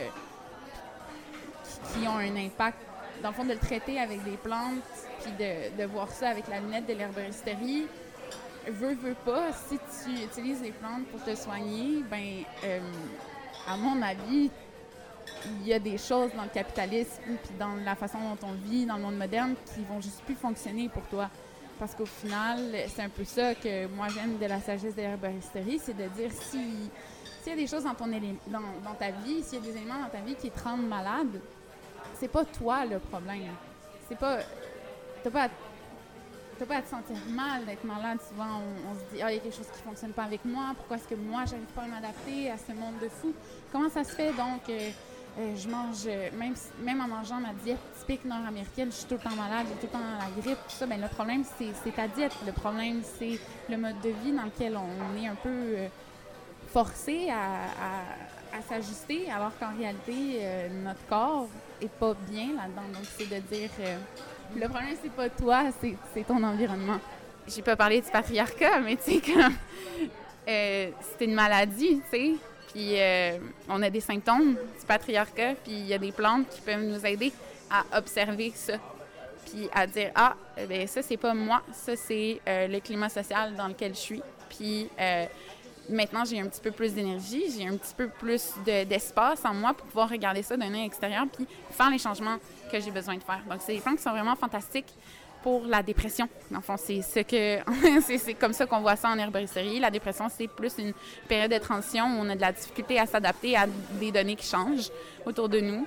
qui, 1.93 2.07
ont 2.07 2.17
un 2.17 2.35
impact. 2.35 2.77
Dans 3.21 3.29
le 3.29 3.35
fond, 3.35 3.45
de 3.45 3.53
le 3.53 3.59
traiter 3.59 3.99
avec 3.99 4.23
des 4.23 4.37
plantes, 4.37 4.81
puis 5.23 5.31
de, 5.37 5.85
voir 5.85 6.09
ça 6.09 6.29
avec 6.29 6.47
la 6.47 6.59
lunette 6.59 6.87
de 6.87 6.93
l'herboristerie, 6.93 7.85
veux, 8.67 8.95
veux 8.95 9.15
pas, 9.25 9.51
si 9.53 9.77
tu 9.77 10.23
utilises 10.23 10.61
les 10.61 10.71
plantes 10.71 11.05
pour 11.07 11.23
te 11.23 11.35
soigner, 11.35 12.03
ben, 12.09 12.43
euh, 12.63 12.79
à 13.67 13.77
mon 13.77 14.01
avis, 14.01 14.49
il 15.61 15.67
y 15.67 15.73
a 15.73 15.79
des 15.79 15.97
choses 15.97 16.31
dans 16.35 16.43
le 16.43 16.49
capitalisme, 16.49 17.21
puis 17.43 17.53
dans 17.59 17.75
la 17.83 17.95
façon 17.95 18.19
dont 18.19 18.47
on 18.47 18.53
vit 18.69 18.85
dans 18.85 18.97
le 18.97 19.03
monde 19.03 19.17
moderne 19.17 19.55
qui 19.73 19.83
vont 19.83 20.01
juste 20.01 20.21
plus 20.21 20.35
fonctionner 20.35 20.89
pour 20.89 21.03
toi. 21.03 21.29
Parce 21.79 21.95
qu'au 21.95 22.05
final, 22.05 22.75
c'est 22.93 23.01
un 23.01 23.09
peu 23.09 23.23
ça 23.23 23.55
que 23.55 23.87
moi 23.87 24.07
j'aime 24.09 24.37
de 24.37 24.45
la 24.45 24.59
sagesse 24.59 24.95
de 24.95 25.01
l'herboristerie, 25.01 25.79
c'est 25.83 25.97
de 25.97 26.07
dire 26.09 26.31
si 26.31 26.89
s'il 27.41 27.53
y 27.53 27.53
a 27.53 27.55
des 27.55 27.67
choses 27.67 27.83
dans, 27.83 27.95
ton 27.95 28.05
dans, 28.05 28.93
ta 28.99 29.09
vie, 29.09 29.41
s'il 29.41 29.59
y 29.59 29.61
a 29.61 29.71
des 29.71 29.77
éléments 29.77 29.99
dans 29.99 30.09
ta 30.09 30.19
vie 30.19 30.35
qui 30.35 30.51
te 30.51 30.63
rendent 30.63 30.87
malade, 30.87 31.41
c'est 32.19 32.27
pas 32.27 32.45
toi 32.45 32.85
le 32.85 32.99
problème. 32.99 33.55
C'est 34.07 34.17
pas. 34.17 34.39
T'as 35.23 35.31
pas, 35.31 35.45
à, 35.45 36.65
pas 36.65 36.75
à 36.75 36.81
te 36.83 36.89
sentir 36.89 37.15
mal 37.29 37.65
d'être 37.65 37.83
malade. 37.83 38.19
Souvent, 38.29 38.61
on, 38.87 38.93
se 38.93 39.15
dit, 39.15 39.21
ah, 39.23 39.31
il 39.31 39.35
y 39.35 39.39
a 39.39 39.41
quelque 39.41 39.55
chose 39.55 39.69
qui 39.75 39.81
fonctionne 39.81 40.11
pas 40.11 40.23
avec 40.23 40.45
moi. 40.45 40.73
Pourquoi 40.75 40.97
est-ce 40.97 41.07
que 41.07 41.15
moi, 41.15 41.45
j'arrive 41.45 41.65
pas 41.75 41.83
à 41.83 41.87
m'adapter 41.87 42.51
à 42.51 42.57
ce 42.57 42.73
monde 42.73 42.99
de 43.01 43.09
fou? 43.09 43.33
Comment 43.71 43.89
ça 43.89 44.03
se 44.03 44.13
fait 44.13 44.33
donc? 44.33 44.69
Euh, 44.69 44.91
euh, 45.39 45.55
je 45.55 45.69
mange, 45.69 46.05
même, 46.37 46.53
même 46.83 47.01
en 47.01 47.07
mangeant 47.07 47.39
ma 47.39 47.53
diète 47.53 47.79
typique 47.99 48.25
nord-américaine, 48.25 48.89
je 48.91 48.97
suis 48.97 49.05
tout 49.05 49.13
le 49.13 49.19
temps 49.21 49.35
malade, 49.35 49.65
j'ai 49.69 49.75
tout 49.75 49.93
le 49.93 49.99
temps 49.99 49.99
la 50.19 50.41
grippe, 50.41 50.57
tout 50.67 50.75
ça. 50.75 50.85
Ben, 50.85 50.99
le 50.99 51.07
problème, 51.07 51.43
c'est 51.57 51.95
ta 51.95 52.07
diète. 52.07 52.33
Le 52.45 52.51
problème, 52.51 53.01
c'est 53.17 53.39
le 53.69 53.77
mode 53.77 53.99
de 54.01 54.09
vie 54.09 54.33
dans 54.33 54.43
lequel 54.43 54.77
on 54.77 55.21
est 55.21 55.27
un 55.27 55.35
peu 55.35 55.49
euh, 55.49 55.87
forcé 56.73 57.29
à, 57.29 58.57
à, 58.57 58.61
s'ajuster, 58.67 59.31
alors 59.31 59.51
qu'en 59.57 59.73
réalité, 59.77 60.39
euh, 60.41 60.67
notre 60.83 61.05
corps 61.07 61.47
est 61.81 61.91
pas 61.91 62.13
bien 62.29 62.47
là-dedans. 62.47 62.87
Donc, 62.93 63.05
c'est 63.17 63.29
de 63.29 63.39
dire, 63.39 63.69
le 64.53 64.67
problème, 64.67 64.95
c'est 65.01 65.11
pas 65.11 65.29
toi, 65.29 65.63
c'est 66.13 66.27
ton 66.27 66.43
environnement. 66.43 66.99
J'ai 67.47 67.61
pas 67.61 67.77
parlé 67.77 68.01
du 68.01 68.11
patriarcat, 68.11 68.81
mais 68.81 68.97
tu 68.97 69.13
sais, 69.13 69.21
comme, 69.21 69.55
c'est 70.45 71.25
une 71.25 71.33
maladie, 71.33 72.01
tu 72.11 72.17
sais 72.17 72.50
puis 72.71 72.99
euh, 72.99 73.37
on 73.67 73.81
a 73.81 73.89
des 73.89 73.99
symptômes 73.99 74.53
du 74.53 74.85
patriarcat, 74.87 75.55
puis 75.63 75.73
il 75.73 75.87
y 75.87 75.93
a 75.93 75.97
des 75.97 76.11
plantes 76.11 76.47
qui 76.49 76.61
peuvent 76.61 76.83
nous 76.83 77.05
aider 77.05 77.33
à 77.69 77.97
observer 77.97 78.51
ça. 78.55 78.73
Puis 79.45 79.67
à 79.73 79.85
dire 79.87 80.11
Ah, 80.15 80.35
bien, 80.67 80.87
ça, 80.87 81.01
c'est 81.01 81.17
pas 81.17 81.33
moi, 81.33 81.61
ça, 81.73 81.95
c'est 81.95 82.39
euh, 82.47 82.67
le 82.67 82.79
climat 82.79 83.09
social 83.09 83.55
dans 83.55 83.67
lequel 83.67 83.93
je 83.93 83.99
suis. 83.99 84.21
Puis 84.49 84.87
euh, 84.99 85.25
maintenant, 85.89 86.23
j'ai 86.23 86.39
un 86.39 86.47
petit 86.47 86.61
peu 86.61 86.71
plus 86.71 86.93
d'énergie, 86.93 87.43
j'ai 87.57 87.67
un 87.67 87.75
petit 87.75 87.93
peu 87.93 88.07
plus 88.07 88.53
d'espace 88.65 89.43
en 89.43 89.53
moi 89.53 89.73
pour 89.73 89.87
pouvoir 89.87 90.09
regarder 90.09 90.43
ça 90.43 90.55
d'un 90.55 90.73
œil 90.73 90.85
extérieur, 90.85 91.25
puis 91.31 91.45
faire 91.71 91.89
les 91.89 91.99
changements 91.99 92.37
que 92.71 92.79
j'ai 92.79 92.91
besoin 92.91 93.15
de 93.15 93.23
faire. 93.23 93.41
Donc, 93.49 93.59
c'est 93.65 93.73
des 93.73 93.81
plantes 93.81 93.97
qui 93.97 94.03
sont 94.03 94.11
vraiment 94.11 94.35
fantastiques 94.35 94.93
pour 95.43 95.65
la 95.65 95.81
dépression. 95.81 96.27
En 96.55 96.61
fond, 96.61 96.75
c'est 96.77 97.01
ce 97.01 97.19
que 97.19 97.59
c'est 98.17 98.33
comme 98.35 98.53
ça 98.53 98.65
qu'on 98.65 98.81
voit 98.81 98.95
ça 98.95 99.09
en 99.09 99.17
herboristerie. 99.17 99.79
La 99.79 99.91
dépression, 99.91 100.27
c'est 100.29 100.47
plus 100.47 100.73
une 100.77 100.93
période 101.27 101.51
de 101.51 101.57
transition 101.57 102.05
où 102.05 102.21
on 102.21 102.29
a 102.29 102.35
de 102.35 102.41
la 102.41 102.51
difficulté 102.51 102.99
à 102.99 103.05
s'adapter 103.05 103.55
à 103.55 103.65
des 103.99 104.11
données 104.11 104.35
qui 104.35 104.47
changent 104.47 104.89
autour 105.25 105.49
de 105.49 105.59
nous 105.59 105.85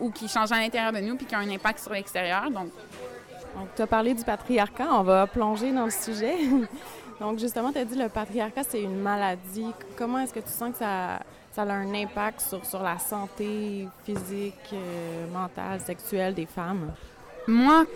ou 0.00 0.10
qui 0.10 0.28
changent 0.28 0.52
à 0.52 0.60
l'intérieur 0.60 0.92
de 0.92 1.00
nous 1.00 1.16
puis 1.16 1.26
qui 1.26 1.34
ont 1.34 1.40
un 1.40 1.50
impact 1.50 1.80
sur 1.80 1.92
l'extérieur. 1.92 2.50
Donc, 2.50 2.70
donc 3.56 3.68
tu 3.74 3.82
as 3.82 3.86
parlé 3.86 4.14
du 4.14 4.24
patriarcat, 4.24 4.88
on 4.90 5.02
va 5.02 5.26
plonger 5.26 5.72
dans 5.72 5.84
le 5.84 5.90
sujet. 5.90 6.36
Donc, 7.20 7.38
justement, 7.38 7.72
tu 7.72 7.78
as 7.78 7.84
dit 7.84 7.96
le 7.96 8.08
patriarcat, 8.08 8.62
c'est 8.68 8.82
une 8.82 9.00
maladie. 9.00 9.72
Comment 9.96 10.18
est-ce 10.18 10.34
que 10.34 10.40
tu 10.40 10.50
sens 10.50 10.72
que 10.72 10.78
ça, 10.78 11.20
ça 11.52 11.62
a 11.62 11.72
un 11.72 11.94
impact 11.94 12.42
sur, 12.42 12.64
sur 12.66 12.82
la 12.82 12.98
santé 12.98 13.88
physique, 14.04 14.54
euh, 14.74 15.26
mentale, 15.32 15.80
sexuelle 15.80 16.34
des 16.34 16.44
femmes? 16.44 16.92
Moi, 17.48 17.86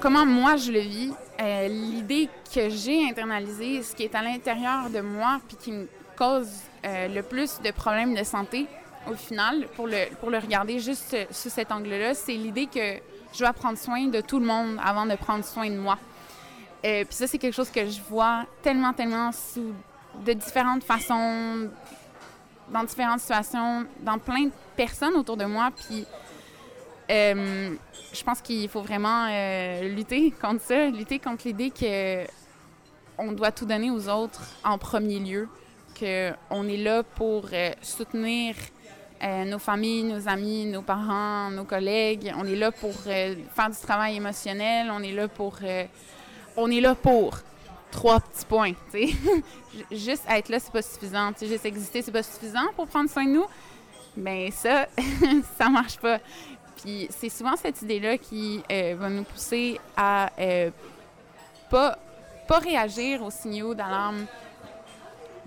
comment 0.00 0.26
moi 0.26 0.56
je 0.56 0.72
le 0.72 0.80
vis, 0.80 1.12
euh, 1.40 1.68
l'idée 1.68 2.28
que 2.54 2.68
j'ai 2.68 3.08
internalisée, 3.08 3.82
ce 3.82 3.94
qui 3.94 4.04
est 4.04 4.14
à 4.14 4.22
l'intérieur 4.22 4.90
de 4.90 5.00
moi, 5.00 5.40
puis 5.48 5.56
qui 5.56 5.72
me 5.72 5.88
cause 6.16 6.48
euh, 6.84 7.08
le 7.08 7.22
plus 7.22 7.60
de 7.60 7.70
problèmes 7.70 8.14
de 8.14 8.22
santé, 8.22 8.66
au 9.10 9.14
final, 9.14 9.66
pour 9.76 9.86
le, 9.86 10.14
pour 10.20 10.30
le 10.30 10.38
regarder 10.38 10.78
juste 10.78 11.16
sous 11.30 11.50
cet 11.50 11.72
angle-là, 11.72 12.14
c'est 12.14 12.34
l'idée 12.34 12.66
que 12.66 13.00
je 13.32 13.38
dois 13.38 13.52
prendre 13.52 13.76
soin 13.76 14.06
de 14.06 14.20
tout 14.20 14.38
le 14.38 14.46
monde 14.46 14.78
avant 14.82 15.06
de 15.06 15.14
prendre 15.16 15.44
soin 15.44 15.68
de 15.68 15.76
moi. 15.76 15.98
Euh, 16.84 17.04
puis 17.04 17.14
ça, 17.14 17.26
c'est 17.26 17.38
quelque 17.38 17.54
chose 17.54 17.70
que 17.70 17.88
je 17.88 18.00
vois 18.02 18.44
tellement, 18.62 18.92
tellement 18.92 19.32
sous 19.32 19.72
de 20.24 20.32
différentes 20.32 20.84
façons, 20.84 21.68
dans 22.70 22.84
différentes 22.84 23.20
situations, 23.20 23.84
dans 24.00 24.18
plein 24.18 24.44
de 24.44 24.52
personnes 24.76 25.14
autour 25.14 25.36
de 25.36 25.44
moi. 25.44 25.70
Puis 25.74 26.06
euh, 27.10 27.74
je 28.12 28.22
pense 28.22 28.40
qu'il 28.40 28.68
faut 28.68 28.82
vraiment 28.82 29.28
euh, 29.30 29.88
lutter 29.88 30.30
contre 30.30 30.62
ça, 30.62 30.88
lutter 30.88 31.18
contre 31.18 31.46
l'idée 31.46 31.70
que 31.70 32.24
on 33.18 33.32
doit 33.32 33.52
tout 33.52 33.66
donner 33.66 33.90
aux 33.90 34.08
autres 34.08 34.42
en 34.64 34.78
premier 34.78 35.20
lieu, 35.20 35.48
qu'on 35.98 36.68
est 36.68 36.76
là 36.76 37.02
pour 37.02 37.48
euh, 37.52 37.70
soutenir 37.82 38.54
nos 39.46 39.58
familles, 39.58 40.02
nos 40.02 40.28
amis, 40.28 40.66
nos 40.66 40.82
parents, 40.82 41.50
nos 41.50 41.64
collègues. 41.64 42.30
On 42.36 42.44
est 42.44 42.56
là 42.56 42.70
pour 42.70 42.92
faire 42.94 43.70
du 43.70 43.78
travail 43.80 44.16
émotionnel. 44.16 44.90
On 44.90 45.02
est 45.02 45.12
là 45.12 45.28
pour, 45.28 45.60
on 46.58 46.70
est 46.70 46.80
là 46.82 46.94
pour 46.94 47.38
trois 47.90 48.20
petits 48.20 48.44
points. 48.44 48.72
juste 49.90 50.24
être 50.28 50.50
là, 50.50 50.58
c'est 50.60 50.72
pas 50.72 50.82
suffisant. 50.82 51.30
juste 51.40 51.64
exister, 51.64 52.02
c'est 52.02 52.12
pas 52.12 52.22
suffisant 52.22 52.66
pour 52.76 52.86
prendre 52.86 53.08
soin 53.08 53.24
de 53.24 53.30
nous. 53.30 53.46
Mais 54.16 54.50
ben, 54.50 54.52
ça, 54.52 54.86
ça 55.58 55.68
marche 55.68 55.96
pas. 55.98 56.18
Puis 56.84 57.08
c'est 57.18 57.30
souvent 57.30 57.56
cette 57.56 57.80
idée-là 57.80 58.18
qui 58.18 58.62
euh, 58.70 58.94
va 58.98 59.08
nous 59.08 59.22
pousser 59.22 59.80
à 59.96 60.30
euh, 60.38 60.70
pas, 61.70 61.96
pas 62.46 62.58
réagir 62.58 63.22
aux 63.22 63.30
signaux 63.30 63.74
d'alarme 63.74 64.26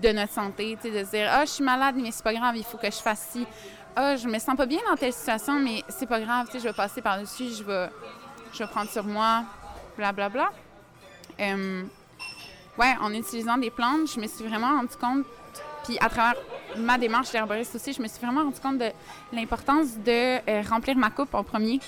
de 0.00 0.08
notre 0.08 0.32
santé, 0.32 0.76
de 0.82 1.04
se 1.04 1.10
dire 1.10 1.28
ah 1.30 1.44
je 1.44 1.50
suis 1.50 1.62
malade 1.62 1.94
mais 1.96 2.10
c'est 2.10 2.24
pas 2.24 2.34
grave, 2.34 2.56
il 2.56 2.64
faut 2.64 2.76
que 2.76 2.90
je 2.90 2.96
fasse 2.96 3.28
ci. 3.30 3.46
Ah 3.94 4.16
je 4.16 4.26
me 4.26 4.36
sens 4.40 4.56
pas 4.56 4.66
bien 4.66 4.80
dans 4.90 4.96
telle 4.96 5.12
situation 5.12 5.60
mais 5.60 5.84
c'est 5.88 6.08
pas 6.08 6.20
grave, 6.20 6.48
je 6.52 6.58
vais 6.58 6.72
passer 6.72 7.02
par 7.02 7.20
dessus, 7.20 7.50
je 7.56 7.62
vais 7.62 7.88
je 8.52 8.58
vais 8.58 8.66
prendre 8.66 8.90
sur 8.90 9.04
moi, 9.04 9.44
bla 9.96 10.10
bla 10.10 10.28
bla. 10.28 10.50
Euh, 11.38 11.84
ouais, 12.78 12.96
en 13.00 13.14
utilisant 13.14 13.58
des 13.58 13.70
plantes, 13.70 14.10
je 14.12 14.18
me 14.18 14.26
suis 14.26 14.44
vraiment 14.44 14.76
rendu 14.76 14.96
compte 15.00 15.24
puis 15.84 15.96
à 16.00 16.08
travers 16.08 16.34
ma 16.78 16.98
démarche 16.98 17.32
d'herboriste 17.32 17.74
aussi, 17.74 17.92
je 17.92 18.02
me 18.02 18.08
suis 18.08 18.20
vraiment 18.20 18.44
rendu 18.44 18.60
compte 18.60 18.78
de 18.78 18.90
l'importance 19.32 19.96
de 19.98 20.38
euh, 20.48 20.62
remplir 20.68 20.96
ma 20.96 21.10
coupe 21.10 21.34
en 21.34 21.44
premier 21.44 21.80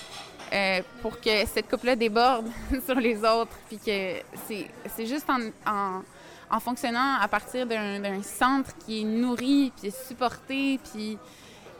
euh, 0.53 0.81
pour 1.01 1.19
que 1.19 1.45
cette 1.45 1.69
coupe-là 1.69 1.95
déborde 1.95 2.47
sur 2.85 2.95
les 2.95 3.17
autres. 3.19 3.57
Puis 3.67 3.77
que 3.77 4.21
c'est 4.47 5.05
juste 5.05 5.27
en, 5.29 6.01
en, 6.49 6.59
fonctionnant 6.59 7.15
à 7.21 7.27
partir 7.27 7.65
d'un 7.65 8.21
centre 8.21 8.71
qui 8.85 9.01
est 9.01 9.05
nourri, 9.05 9.71
puis 9.79 9.91
supporté, 9.91 10.79
puis 10.91 11.17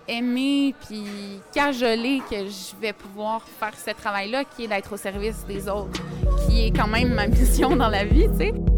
aimé, 0.08 0.74
puis 0.88 1.04
cajolé 1.54 2.22
que 2.30 2.48
je 2.48 2.76
vais 2.80 2.94
pouvoir 2.94 3.44
faire 3.60 3.74
ce 3.78 3.92
travail-là 3.92 4.46
qui 4.46 4.66
est 4.66 4.68
d'être 4.68 4.94
au 4.94 4.98
service 4.98 5.46
des 5.46 5.68
autres, 5.70 6.02
qui 6.46 6.68
est 6.68 6.72
quand 6.72 6.88
même 6.88 7.14
ma 7.14 7.28
mission 7.28 7.76
dans 7.76 7.90
la 7.90 8.06
vie, 8.06 8.28
tu 8.32 8.38
sais. 8.38 8.71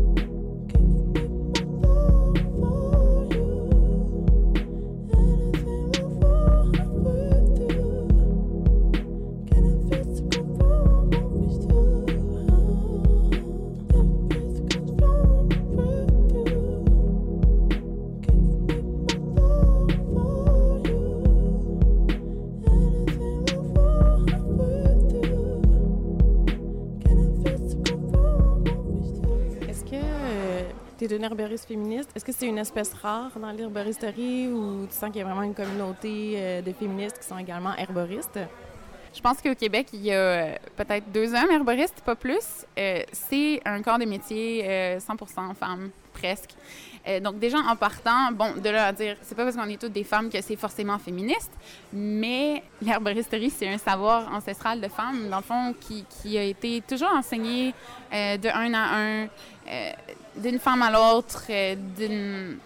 Herboriste 31.33 31.65
féministe. 31.67 32.11
Est-ce 32.15 32.23
que 32.23 32.31
c'est 32.31 32.45
une 32.45 32.59
espèce 32.59 32.93
rare 32.93 33.31
dans 33.35 33.51
l'herboristerie 33.51 34.47
ou 34.49 34.85
tu 34.85 34.93
sens 34.93 35.09
qu'il 35.09 35.17
y 35.17 35.21
a 35.21 35.25
vraiment 35.25 35.41
une 35.41 35.55
communauté 35.55 36.33
euh, 36.35 36.61
de 36.61 36.71
féministes 36.71 37.19
qui 37.19 37.27
sont 37.27 37.37
également 37.37 37.75
herboristes? 37.75 38.39
Je 39.15 39.21
pense 39.21 39.41
qu'au 39.41 39.55
Québec, 39.55 39.87
il 39.93 40.05
y 40.05 40.11
a 40.11 40.15
euh, 40.15 40.55
peut-être 40.75 41.11
deux 41.11 41.33
hommes 41.33 41.51
herboristes, 41.51 42.01
pas 42.05 42.15
plus. 42.15 42.65
Euh, 42.77 43.01
c'est 43.11 43.61
un 43.65 43.81
corps 43.81 43.97
de 43.97 44.05
métier 44.05 44.63
100% 44.99 45.55
femmes, 45.55 45.89
presque. 46.13 46.51
donc, 47.21 47.39
déjà, 47.39 47.57
en 47.57 47.75
partant, 47.75 48.31
bon, 48.31 48.53
de 48.63 48.69
là 48.69 48.87
à 48.87 48.91
dire, 48.91 49.17
c'est 49.21 49.35
pas 49.35 49.43
parce 49.43 49.55
qu'on 49.55 49.69
est 49.69 49.81
toutes 49.81 49.91
des 49.91 50.03
femmes 50.03 50.29
que 50.29 50.41
c'est 50.41 50.55
forcément 50.55 50.99
féministe, 50.99 51.51
mais 51.91 52.63
l'herboristerie, 52.81 53.49
c'est 53.49 53.67
un 53.67 53.77
savoir 53.79 54.31
ancestral 54.33 54.79
de 54.79 54.87
femmes, 54.87 55.29
dans 55.29 55.37
le 55.37 55.43
fond, 55.43 55.75
qui, 55.79 56.05
qui 56.09 56.37
a 56.37 56.43
été 56.43 56.81
toujours 56.87 57.11
enseigné 57.11 57.73
de 58.11 58.49
un 58.49 58.73
à 58.73 58.97
un 58.97 59.27
d'une 60.35 60.59
femme 60.59 60.81
à 60.81 60.91
l'autre, 60.91 61.43
euh, 61.49 61.75
d'une 61.97 62.57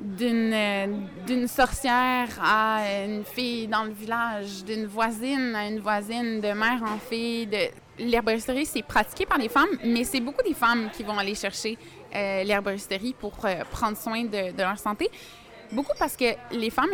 d'une 0.00 0.52
euh, 0.54 0.86
d'une 1.26 1.46
sorcière 1.46 2.28
à 2.42 3.04
une 3.04 3.24
fille 3.24 3.66
dans 3.66 3.84
le 3.84 3.92
village, 3.92 4.64
d'une 4.64 4.86
voisine 4.86 5.54
à 5.54 5.66
une 5.66 5.80
voisine, 5.80 6.40
de 6.40 6.52
mère 6.52 6.82
en 6.82 6.98
fille. 6.98 7.46
De... 7.46 7.68
L'herboristerie, 7.98 8.64
c'est 8.64 8.82
pratiqué 8.82 9.26
par 9.26 9.36
les 9.36 9.50
femmes, 9.50 9.68
mais 9.84 10.04
c'est 10.04 10.20
beaucoup 10.20 10.42
des 10.42 10.54
femmes 10.54 10.88
qui 10.90 11.02
vont 11.02 11.18
aller 11.18 11.34
chercher 11.34 11.76
euh, 12.14 12.44
l'herboristerie 12.44 13.14
pour 13.18 13.32
prendre 13.70 13.96
soin 13.98 14.24
de, 14.24 14.52
de, 14.52 14.62
leur 14.62 14.78
santé. 14.78 15.10
Beaucoup 15.70 15.92
parce 15.98 16.16
que 16.16 16.24
les 16.52 16.70
femmes 16.70 16.88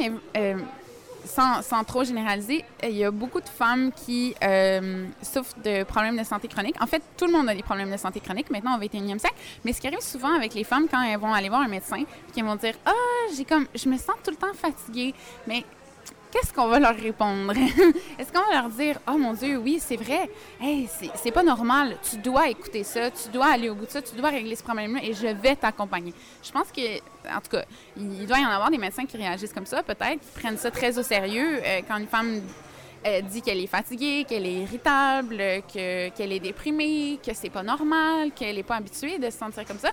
sans, 1.27 1.85
trop 1.85 2.05
généraliser, 2.05 2.65
il 2.83 2.97
y 2.97 3.05
a 3.05 3.11
beaucoup 3.11 3.41
de 3.41 3.49
femmes 3.49 3.93
qui 3.93 4.35
euh, 4.43 5.07
souffrent 5.23 5.59
de 5.63 5.85
problèmes 5.85 6.17
de 6.17 6.25
santé 6.25 6.49
chronique. 6.49 6.77
En 6.81 6.87
fait, 6.87 7.03
tout 7.17 7.27
le 7.27 7.33
monde 7.33 7.49
a 7.49 7.55
des 7.55 7.63
problèmes 7.63 7.91
de 7.91 7.97
santé 7.97 8.21
chronique 8.21 8.51
maintenant 8.51 8.77
au 8.77 8.81
21e 8.81 9.19
siècle. 9.19 9.37
Mais 9.65 9.73
ce 9.73 9.81
qui 9.81 9.87
arrive 9.87 10.01
souvent 10.01 10.35
avec 10.35 10.55
les 10.55 10.65
femmes 10.65 10.87
quand 10.91 11.03
elles 11.03 11.19
vont 11.19 11.33
aller 11.33 11.49
voir 11.49 11.63
un 11.63 11.69
médecin, 11.69 12.05
qui 12.33 12.43
vont 12.43 12.57
dire 12.57 12.75
Ah, 12.85 12.93
j'ai 13.37 13.45
comme, 13.45 13.67
je 13.75 13.89
me 13.89 13.97
sens 13.97 14.17
tout 14.25 14.31
le 14.31 14.37
temps 14.37 14.55
fatiguée. 14.55 15.15
Mais 15.47 15.65
qu'est-ce 16.37 16.53
qu'on 16.53 16.69
va 16.69 16.79
leur 16.79 16.97
répondre? 16.97 17.53
Est-ce 18.19 18.33
qu'on 18.33 18.43
va 18.51 18.61
leur 18.61 18.69
dire, 18.71 18.99
oh 19.09 19.17
mon 19.17 19.33
Dieu, 19.33 19.57
oui, 19.57 19.79
c'est 19.81 19.97
vrai, 19.97 20.29
hey, 20.61 20.89
c'est 21.15 21.31
pas 21.31 21.43
normal, 21.43 21.97
tu 22.09 22.17
dois 22.19 22.49
écouter 22.49 22.85
ça, 22.85 23.11
tu 23.11 23.29
dois 23.31 23.47
aller 23.47 23.71
au 23.71 23.75
bout 23.75 23.87
de 23.87 23.91
ça, 23.91 24.03
tu 24.03 24.15
dois 24.17 24.31
régler 24.31 24.55
ce 24.57 24.63
problème-là 24.63 25.01
et 25.03 25.15
je 25.15 25.29
vais 25.29 25.57
t'accompagner. 25.57 26.13
Je 26.43 26.51
pense 26.51 26.71
que, 26.71 26.99
en 27.29 27.41
tout 27.41 27.51
cas, 27.51 27.65
il 27.97 28.27
doit 28.27 28.39
y 28.39 28.45
en 28.45 28.51
avoir 28.51 28.71
des 28.71 28.79
médecins 28.79 29.07
qui 29.07 29.17
réagissent 29.17 29.53
comme 29.53 29.67
ça, 29.67 29.83
peut-être, 29.83 30.21
qui 30.21 30.41
prennent 30.41 30.59
ça 30.59 30.71
très 30.71 30.99
au 30.99 31.03
sérieux 31.03 31.61
euh, 31.65 31.81
quand 31.89 31.97
une 31.97 32.07
femme 32.07 32.43
euh, 33.07 33.21
dit 33.23 33.41
qu'elle 33.41 33.61
est 33.61 33.67
fatiguée, 33.67 34.25
qu'elle 34.29 34.47
est 34.47 34.63
irritable, 34.63 35.43
qu'elle 35.69 36.33
est 36.33 36.41
déprimée, 36.41 37.19
que 37.25 37.33
c'est 37.35 37.51
pas 37.51 37.63
normal, 37.63 38.33
qu'elle 38.33 38.57
n'est 38.57 38.63
pas 38.63 38.77
habituée 38.77 39.19
de 39.19 39.31
se 39.31 39.39
sentir 39.39 39.65
comme 39.65 39.79
ça. 39.79 39.93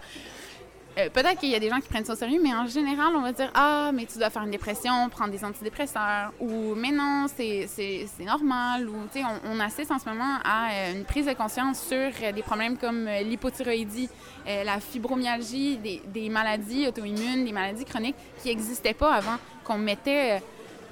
Euh, 0.98 1.10
peut-être 1.10 1.40
qu'il 1.40 1.50
y 1.50 1.56
a 1.56 1.60
des 1.60 1.70
gens 1.70 1.80
qui 1.80 1.90
prennent 1.90 2.06
ça 2.06 2.14
au 2.14 2.16
sérieux, 2.16 2.40
mais 2.42 2.54
en 2.54 2.68
général, 2.68 3.14
on 3.16 3.22
va 3.22 3.32
dire 3.32 3.50
Ah, 3.56 3.92
mais 3.94 4.06
tu 4.06 4.20
dois 4.20 4.30
faire 4.30 4.44
une 4.44 4.52
dépression, 4.52 5.10
prendre 5.10 5.32
des 5.32 5.44
antidépresseurs, 5.44 6.32
ou 6.40 6.76
Mais 6.76 6.92
non, 6.92 7.26
c'est 7.36 7.68
normal, 8.20 8.88
ou 8.88 8.94
tu 9.12 9.20
sais, 9.20 9.26
on, 9.46 9.60
assiste 9.60 9.92
en 9.92 9.98
ce 9.98 10.08
moment 10.08 10.38
à 10.44 10.72
euh, 10.72 10.94
une 10.94 11.06
prise 11.06 11.26
de 11.26 11.34
conscience 11.34 11.82
sur 11.82 11.98
euh, 11.98 12.32
des 12.32 12.44
problèmes 12.44 12.78
comme 12.78 13.08
l'hypothyroïdie, 13.24 14.10
la 14.46 14.80
fibromyalgie, 14.80 15.78
des, 15.78 16.30
maladies 16.30 16.88
auto-immunes, 16.88 17.46
des 17.46 17.54
maladies 17.54 17.86
chroniques 17.86 18.16
qui 18.42 18.50
n'existaient 18.50 18.94
pas 18.94 19.14
avant, 19.14 19.38
qu'on 19.64 19.78
mettait, 19.78 20.44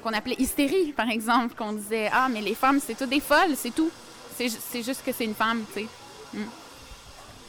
qu'on 0.02 0.14
appelait 0.14 0.38
hystérie, 0.40 0.94
par 0.94 1.10
exemple, 1.10 1.54
qu'on 1.56 1.74
disait 1.74 2.10
Ah, 2.12 2.28
mais 2.32 2.42
les 2.42 2.56
femmes, 2.56 2.80
c'est 2.80 2.96
tout 2.98 3.06
des 3.06 3.20
folles, 3.20 3.56
c'est 3.56 3.76
tout. 3.76 3.92
C'est 4.38 4.82
juste 4.82 5.06
que 5.06 5.12
c'est 5.12 5.26
une 5.26 5.36
femme, 5.36 5.64
tu 5.74 5.82
sais. 5.82 5.88
Mm. 6.34 6.61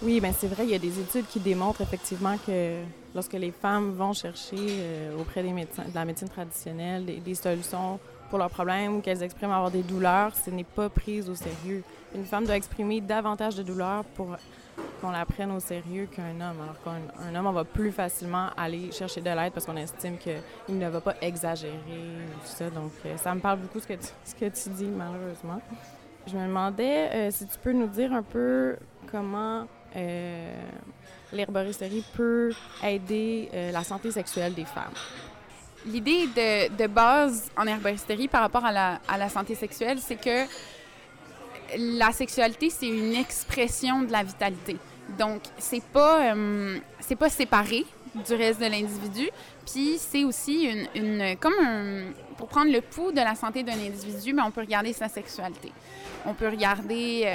Oui, 0.05 0.21
bien 0.21 0.33
c'est 0.33 0.49
vrai, 0.49 0.65
il 0.65 0.71
y 0.71 0.75
a 0.75 0.81
des 0.81 0.99
études 0.99 1.27
qui 1.29 1.39
démontrent 1.39 1.81
effectivement 1.81 2.37
que 2.45 2.83
lorsque 3.15 3.35
les 3.35 3.53
femmes 3.53 3.93
vont 3.93 4.13
chercher 4.13 4.57
euh, 4.59 5.17
auprès 5.17 5.45
des 5.45 5.53
médecins, 5.53 5.85
de 5.89 5.95
la 5.95 6.05
médecine 6.05 6.29
traditionnelle 6.29 7.05
des, 7.05 7.35
solutions 7.37 8.01
pour 8.29 8.41
leurs 8.41 8.51
problèmes 8.51 8.97
ou 8.97 9.01
qu'elles 9.01 9.23
expriment 9.23 9.53
avoir 9.53 9.71
des 9.71 9.85
douleurs, 9.85 10.35
ce 10.35 10.51
n'est 10.51 10.65
pas 10.65 10.89
pris 10.89 11.21
au 11.29 11.37
sérieux. 11.37 11.85
Une 12.17 12.25
femme 12.25 12.45
doit 12.45 12.57
exprimer 12.57 13.01
davantage 13.01 13.55
de 13.55 13.63
douleurs 13.63 14.03
pour 14.17 14.37
qu'on 15.01 15.11
la 15.11 15.25
prenne 15.25 15.53
au 15.53 15.61
sérieux 15.61 16.09
qu'un 16.11 16.35
homme. 16.41 16.57
Alors 16.61 16.83
qu'un 16.83 17.35
homme, 17.37 17.47
on 17.47 17.53
va 17.53 17.65
plus 17.65 17.93
facilement 17.93 18.49
aller 18.57 18.91
chercher 18.91 19.21
de 19.21 19.31
l'aide 19.31 19.53
parce 19.53 19.67
qu'on 19.67 19.77
estime 19.77 20.19
qu'il 20.19 20.79
ne 20.79 20.89
va 20.89 21.01
pas 21.01 21.15
exagérer 21.21 21.77
tout 21.77 22.51
ça. 22.57 22.71
Donc, 22.71 22.91
euh, 23.07 23.17
ça 23.19 23.33
me 23.37 23.41
parle 23.41 23.61
beaucoup 23.61 23.79
ce 23.79 23.87
que 23.87 23.95
tu, 23.95 24.09
ce 24.25 24.35
que 24.35 24.47
tu 24.47 24.69
dis, 24.71 24.87
malheureusement. 24.87 25.61
Je 26.27 26.37
me 26.37 26.49
demandais 26.49 27.09
euh, 27.13 27.31
si 27.31 27.47
tu 27.47 27.57
peux 27.59 27.73
nous 27.73 27.87
dire 27.87 28.13
un 28.13 28.23
peu 28.23 28.77
comment 29.09 29.67
l'herboristerie 31.33 32.05
peut 32.15 32.53
aider 32.83 33.49
euh, 33.53 33.73
la 33.73 33.85
santé 33.85 34.11
sexuelle 34.11 34.55
des 34.55 34.65
femmes. 34.65 34.93
L'idée 35.87 36.27
de, 36.27 36.87
base 36.87 37.51
en 37.57 37.67
herboristerie 37.67 38.29
par 38.29 38.43
rapport 38.43 38.65
à 38.65 38.71
la, 39.19 39.29
santé 39.29 39.57
sexuelle, 39.57 39.99
c'est 39.99 40.17
que 40.17 40.47
la 41.77 42.13
sexualité, 42.13 42.71
c'est 42.71 42.87
une 42.87 43.15
expression 43.15 44.03
de 44.03 44.13
la 44.13 44.23
vitalité. 44.23 44.77
Donc, 45.19 45.43
c'est 45.59 45.83
pas, 45.83 46.35
euh, 46.35 46.79
pas 47.19 47.29
séparé 47.29 47.85
du 48.15 48.35
reste 48.35 48.61
de 48.61 48.67
l'individu. 48.67 49.29
Puis, 49.67 49.97
c'est 49.99 50.23
aussi 50.23 50.65
une, 50.65 50.87
une 50.95 51.37
comme 51.39 51.55
un, 51.61 52.05
pour 52.37 52.47
prendre 52.47 52.71
le 52.71 52.81
pouls 52.81 53.11
de 53.11 53.17
la 53.17 53.35
santé 53.35 53.65
d'un 53.65 53.73
individu, 53.73 54.33
mais 54.35 54.43
on 54.43 54.53
peut 54.53 54.61
regarder 54.61 54.93
sa 54.93 55.09
sexualité. 55.09 55.73
On 56.25 56.35
peut 56.35 56.49
regarder 56.49 57.27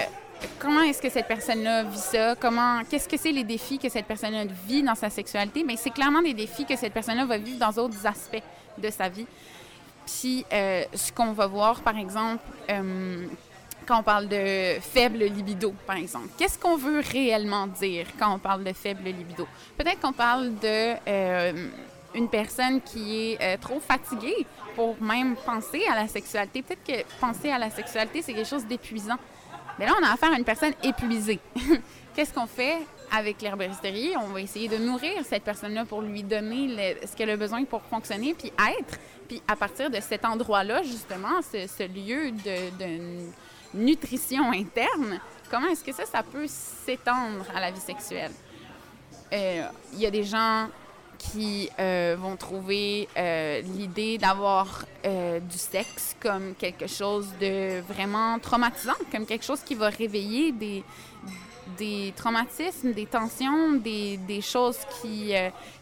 comment 0.60 0.82
est-ce 0.82 1.02
que 1.02 1.10
cette 1.10 1.28
personne-là 1.28 1.84
vit 1.84 1.97
ça? 1.97 2.36
Comment, 2.36 2.82
qu'est-ce 2.89 3.08
que 3.08 3.17
c'est 3.17 3.32
les 3.32 3.43
défis 3.43 3.78
que 3.78 3.89
cette 3.89 4.06
personne-là 4.06 4.45
vit 4.67 4.84
dans 4.84 4.95
sa 4.95 5.10
sexualité? 5.10 5.63
Mais 5.63 5.76
c'est 5.76 5.91
clairement 5.91 6.21
des 6.21 6.34
défis 6.34 6.65
que 6.65 6.76
cette 6.76 6.93
personne-là 6.93 7.26
va 7.26 7.38
vivre 7.38 7.60
dans 7.60 7.71
d'autres 7.71 8.06
aspects 8.06 8.43
de 8.78 8.89
sa 8.89 9.10
vie. 9.10 9.28
Puis, 10.06 10.45
euh, 10.54 10.84
ce 10.93 11.12
qu'on 11.12 11.34
va 11.34 11.47
voir, 11.47 11.82
par 11.82 11.97
exemple, 11.97 12.43
euh, 12.69 13.26
quand 13.86 14.00
on 14.00 14.04
parle 14.04 14.28
de 14.28 14.80
faible 14.80 15.19
libido, 15.26 15.73
par 15.86 15.97
exemple, 15.97 16.30
qu'est-ce 16.38 16.58
qu'on 16.58 16.78
veut 16.78 17.02
réellement 17.12 17.67
dire 17.67 18.08
quand 18.17 18.34
on 18.34 18.39
parle 18.39 18.63
de 18.63 18.73
faible 18.73 19.04
libido? 19.06 19.47
Peut-être 19.78 20.00
qu'on 20.00 20.13
parle 20.13 20.56
de 20.60 20.95
euh, 21.08 21.69
une 22.15 22.30
personne 22.30 22.82
qui 22.82 23.34
est 23.39 23.58
trop 23.58 23.80
fatiguée 23.80 24.45
pour 24.76 25.02
même 25.02 25.36
penser 25.36 25.84
à 25.91 25.95
la 25.95 26.08
sexualité. 26.08 26.62
Peut-être 26.62 26.84
que 26.84 27.19
penser 27.19 27.50
à 27.50 27.58
la 27.58 27.69
sexualité, 27.69 28.21
c'est 28.21 28.34
quelque 28.34 28.50
chose 28.50 28.65
d'épuisant. 28.65 29.17
Mais 29.79 29.85
là, 29.85 29.93
on 29.99 30.03
a 30.03 30.11
affaire 30.11 30.31
à 30.31 30.37
une 30.37 30.43
personne 30.43 30.73
épuisée. 30.83 31.39
Qu'est-ce 32.15 32.33
qu'on 32.33 32.47
fait 32.47 32.79
avec 33.11 33.41
l'herboristerie? 33.41 34.13
On 34.17 34.29
va 34.29 34.41
essayer 34.41 34.67
de 34.67 34.77
nourrir 34.77 35.23
cette 35.23 35.43
personne-là 35.43 35.85
pour 35.85 36.01
lui 36.01 36.23
donner 36.23 36.95
ce 37.05 37.15
qu'elle 37.15 37.29
a 37.29 37.37
besoin 37.37 37.63
pour 37.63 37.83
fonctionner, 37.83 38.33
puis 38.33 38.47
être. 38.47 38.97
Puis 39.27 39.41
à 39.47 39.55
partir 39.55 39.89
de 39.89 39.99
cet 39.99 40.25
endroit-là, 40.25 40.81
justement, 40.83 41.41
ce, 41.41 41.83
lieu 41.87 42.31
de, 42.31 43.27
nutrition 43.73 44.51
interne, 44.51 45.19
comment 45.51 45.67
est-ce 45.67 45.83
que 45.83 45.93
ça, 45.93 46.05
ça 46.05 46.23
peut 46.23 46.47
s'étendre 46.47 47.45
à 47.53 47.59
la 47.59 47.69
vie 47.69 47.79
sexuelle? 47.79 48.31
Euh, 49.33 49.67
il 49.93 49.99
y 49.99 50.05
a 50.05 50.11
des 50.11 50.23
gens 50.23 50.69
qui 51.17 51.69
euh, 51.80 52.15
vont 52.19 52.36
trouver 52.36 53.08
euh, 53.17 53.62
l'idée 53.62 54.17
d'avoir 54.17 54.86
euh, 55.06 55.39
du 55.39 55.58
sexe 55.58 56.15
comme 56.19 56.53
quelque 56.56 56.88
chose 56.88 57.27
de 57.39 57.82
vraiment 57.82 58.39
traumatisant, 58.39 58.93
comme 59.12 59.25
quelque 59.25 59.45
chose 59.45 59.62
qui 59.62 59.75
va 59.75 59.89
réveiller 59.89 60.51
des, 60.51 60.84
des 61.77 62.13
traumatismes, 62.15 62.93
des 62.93 63.06
tensions, 63.06 63.73
des, 63.73 64.17
des 64.17 64.41
choses 64.41 64.77
qui, 65.01 65.34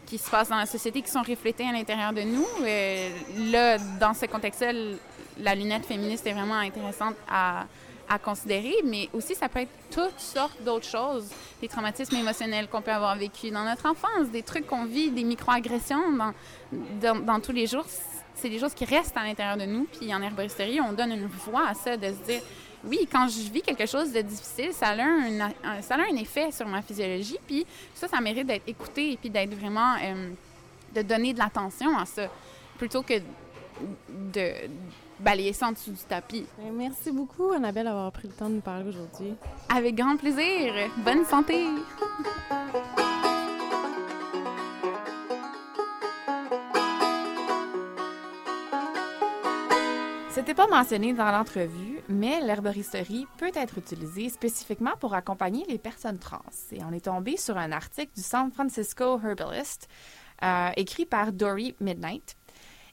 qui 0.06 0.18
se 0.18 0.30
passent 0.30 0.48
dans 0.48 0.56
la 0.56 0.66
société 0.66 1.02
qui 1.02 1.10
sont 1.10 1.22
reflétées 1.22 1.66
à 1.66 1.72
l'intérieur 1.72 2.12
de 2.12 2.22
nous. 2.22 2.46
là, 3.50 3.78
dans 4.00 4.14
ce 4.14 4.26
contexte-là, 4.26 4.72
la 5.38 5.54
lunette 5.54 5.84
féministe 5.86 6.26
est 6.26 6.32
vraiment 6.32 6.54
intéressante 6.54 7.14
à, 7.30 7.66
à 8.08 8.18
considérer, 8.18 8.74
mais 8.84 9.08
aussi 9.12 9.34
ça 9.34 9.48
peut 9.48 9.60
être 9.60 9.72
toutes 9.90 10.18
sortes 10.18 10.62
d'autres 10.62 10.86
choses, 10.86 11.28
des 11.60 11.68
traumatismes 11.68 12.16
émotionnels 12.16 12.68
qu'on 12.68 12.82
peut 12.82 12.92
avoir 12.92 13.16
vécu 13.16 13.50
dans 13.50 13.64
notre 13.64 13.86
enfance, 13.86 14.28
des 14.30 14.42
trucs 14.42 14.66
qu'on 14.66 14.84
vit, 14.84 15.10
des 15.10 15.24
microagressions 15.24 16.12
dans, 16.12 17.20
dans, 17.20 17.40
tous 17.40 17.52
les 17.52 17.66
jours. 17.66 17.84
C'est 18.34 18.48
des 18.48 18.58
choses 18.58 18.74
qui 18.74 18.84
restent 18.84 19.16
à 19.16 19.24
l'intérieur 19.24 19.56
de 19.56 19.64
nous. 19.64 19.86
Puis 19.98 20.14
en 20.14 20.22
herboristerie, 20.22 20.80
on 20.80 20.92
donne 20.92 21.12
une 21.12 21.26
voix 21.26 21.68
à 21.68 21.74
ça, 21.74 21.96
de 21.96 22.06
se 22.06 22.24
dire, 22.26 22.42
oui, 22.84 23.08
quand 23.10 23.26
je 23.28 23.50
vis 23.50 23.62
quelque 23.62 23.86
chose 23.86 24.12
de 24.12 24.20
difficile, 24.20 24.72
ça 24.72 24.88
a 24.88 25.02
un, 25.02 25.50
ça 25.82 25.94
a 25.94 26.00
un 26.00 26.16
effet 26.16 26.52
sur 26.52 26.66
ma 26.66 26.82
physiologie. 26.82 27.38
Puis 27.46 27.66
ça, 27.94 28.06
ça 28.08 28.20
mérite 28.20 28.46
d'être 28.46 28.68
écouté 28.68 29.12
et 29.12 29.16
puis 29.16 29.30
d'être 29.30 29.54
vraiment, 29.54 29.94
euh, 30.02 30.30
de 30.94 31.02
donner 31.02 31.32
de 31.32 31.38
l'attention 31.38 31.96
à 31.98 32.04
ça, 32.04 32.28
plutôt 32.78 33.02
que 33.02 33.14
de 34.08 34.52
balayer 35.20 35.52
ça 35.52 35.68
en 35.68 35.72
dessous 35.72 35.92
du 35.92 36.02
tapis. 36.08 36.46
Ben, 36.58 36.72
merci 36.72 37.10
beaucoup, 37.10 37.52
Annabelle, 37.52 37.84
d'avoir 37.84 38.12
pris 38.12 38.28
le 38.28 38.34
temps 38.34 38.48
de 38.48 38.54
nous 38.54 38.60
parler 38.60 38.88
aujourd'hui. 38.88 39.34
Avec 39.68 39.94
grand 39.94 40.16
plaisir. 40.16 40.72
Bonne 40.98 41.24
santé. 41.24 41.66
C'était 50.36 50.52
pas 50.52 50.66
mentionné 50.66 51.14
dans 51.14 51.32
l'entrevue, 51.32 52.00
mais 52.10 52.42
l'herboristerie 52.42 53.26
peut 53.38 53.50
être 53.54 53.78
utilisée 53.78 54.28
spécifiquement 54.28 54.92
pour 55.00 55.14
accompagner 55.14 55.64
les 55.66 55.78
personnes 55.78 56.18
trans. 56.18 56.42
Et 56.72 56.84
on 56.84 56.92
est 56.92 57.06
tombé 57.06 57.38
sur 57.38 57.56
un 57.56 57.72
article 57.72 58.12
du 58.14 58.22
San 58.22 58.52
Francisco 58.52 59.18
Herbalist 59.18 59.88
euh, 60.44 60.68
écrit 60.76 61.06
par 61.06 61.32
Dory 61.32 61.74
Midnight 61.80 62.36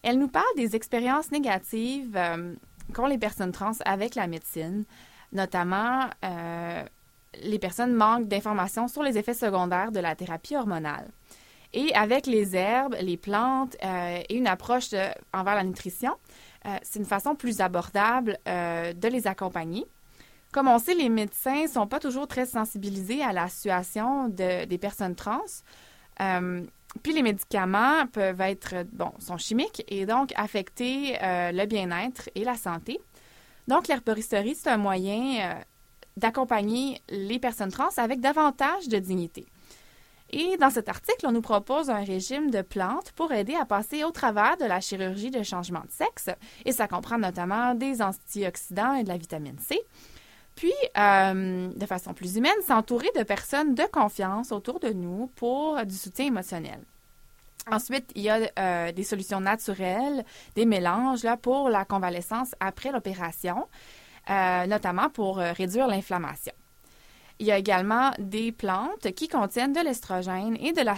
elle 0.04 0.20
nous 0.20 0.28
parle 0.28 0.46
des 0.58 0.76
expériences 0.76 1.32
négatives 1.32 2.16
euh, 2.16 2.54
qu'ont 2.94 3.08
les 3.08 3.18
personnes 3.18 3.54
trans 3.54 3.72
avec 3.86 4.16
la 4.16 4.28
médecine, 4.28 4.84
notamment 5.32 6.10
euh, 6.24 6.84
les 7.42 7.58
personnes 7.58 7.94
manquent 7.94 8.28
d'informations 8.28 8.88
sur 8.88 9.02
les 9.02 9.18
effets 9.18 9.34
secondaires 9.34 9.92
de 9.92 10.02
la 10.02 10.16
thérapie 10.16 10.56
hormonale. 10.56 11.08
Et 11.72 11.96
avec 11.96 12.28
les 12.28 12.56
herbes, 12.56 12.96
les 13.02 13.18
plantes 13.18 13.76
euh, 13.84 14.20
et 14.30 14.36
une 14.36 14.46
approche 14.46 14.90
envers 15.34 15.56
la 15.56 15.64
nutrition, 15.64 16.14
c'est 16.82 17.00
une 17.00 17.06
façon 17.06 17.36
plus 17.36 17.60
abordable 17.60 18.38
de 18.46 19.08
les 19.10 19.28
accompagner. 19.28 19.86
Comme 20.54 20.70
on 20.70 20.80
sait, 20.80 20.94
les 20.94 21.10
médecins 21.10 21.64
ne 21.64 21.68
sont 21.68 21.88
pas 21.88 22.00
toujours 22.00 22.26
très 22.26 22.46
sensibilisés 22.46 23.22
à 23.22 23.34
la 23.34 23.50
situation 23.50 24.30
des 24.30 24.78
personnes 24.80 25.16
trans. 25.16 25.42
Puis 27.02 27.14
les 27.14 27.24
médicaments 27.24 28.06
peuvent 28.08 28.42
être, 28.42 28.86
bon, 28.92 29.12
sont 29.20 29.38
chimiques 29.38 29.84
et 29.88 30.06
donc 30.06 30.32
affecter 30.36 31.18
euh, 31.22 31.52
le 31.52 31.66
bien-être 31.66 32.30
et 32.36 32.44
la 32.44 32.56
santé. 32.56 33.00
Donc 33.68 33.88
l'herboristerie, 33.88 34.56
c'est 34.56 34.70
un 34.70 34.78
moyen 34.78 35.40
euh, 35.40 35.54
d'accompagner 36.18 37.02
les 37.10 37.40
personnes 37.40 37.72
trans 37.72 37.90
avec 37.98 38.20
davantage 38.20 38.88
de 38.88 39.00
dignité. 39.00 39.48
Et 40.30 40.58
dans 40.58 40.72
cet 40.72 40.90
article, 40.90 41.28
on 41.28 41.32
nous 41.32 41.42
propose 41.42 41.92
un 41.92 42.04
régime 42.04 42.50
de 42.50 42.62
plantes 42.64 43.12
pour 43.12 43.32
aider 43.32 43.54
à 43.56 43.66
passer 43.66 44.04
au 44.04 44.10
travers 44.10 44.58
de 44.58 44.66
la 44.66 44.82
chirurgie 44.82 45.30
de 45.30 45.44
changement 45.44 45.82
de 45.82 45.92
sexe. 45.92 46.30
Et 46.66 46.72
ça 46.72 46.88
comprend 46.88 47.20
notamment 47.20 47.76
des 47.76 48.02
antioxydants 48.02 48.96
et 48.96 49.04
de 49.04 49.10
la 49.10 49.18
vitamine 49.18 49.60
C. 49.60 49.80
Puis, 50.56 50.74
euh, 50.98 51.70
de 51.76 51.86
façon 51.86 52.14
plus 52.14 52.36
humaine, 52.38 52.52
s'entourer 52.66 53.10
de 53.16 53.24
personnes 53.24 53.74
de 53.76 53.84
confiance 53.92 54.52
autour 54.52 54.80
de 54.80 54.90
nous 54.90 55.28
pour 55.36 55.84
du 55.86 55.96
soutien 55.96 56.28
émotionnel. 56.28 56.80
Ensuite, 57.72 58.12
il 58.16 58.24
y 58.24 58.30
a 58.30 58.40
euh, 58.60 58.92
des 58.92 59.04
solutions 59.04 59.40
naturelles, 59.40 60.26
des 60.56 60.66
mélanges 60.66 61.24
là, 61.24 61.38
pour 61.38 61.70
la 61.70 61.86
convalescence 61.86 62.54
après 62.60 62.92
l'opération, 62.92 63.68
euh, 64.30 64.66
notamment 64.68 65.10
pour 65.10 65.38
réduire 65.38 65.88
l'inflammation. 65.88 66.54
Il 67.40 67.48
y 67.48 67.52
a 67.52 67.58
également 67.58 68.12
des 68.20 68.52
plantes 68.52 69.12
qui 69.14 69.28
contiennent 69.28 69.74
de 69.74 69.80
l'estrogène 69.80 70.56
et 70.60 70.72
de 70.72 70.82
la 70.82 70.96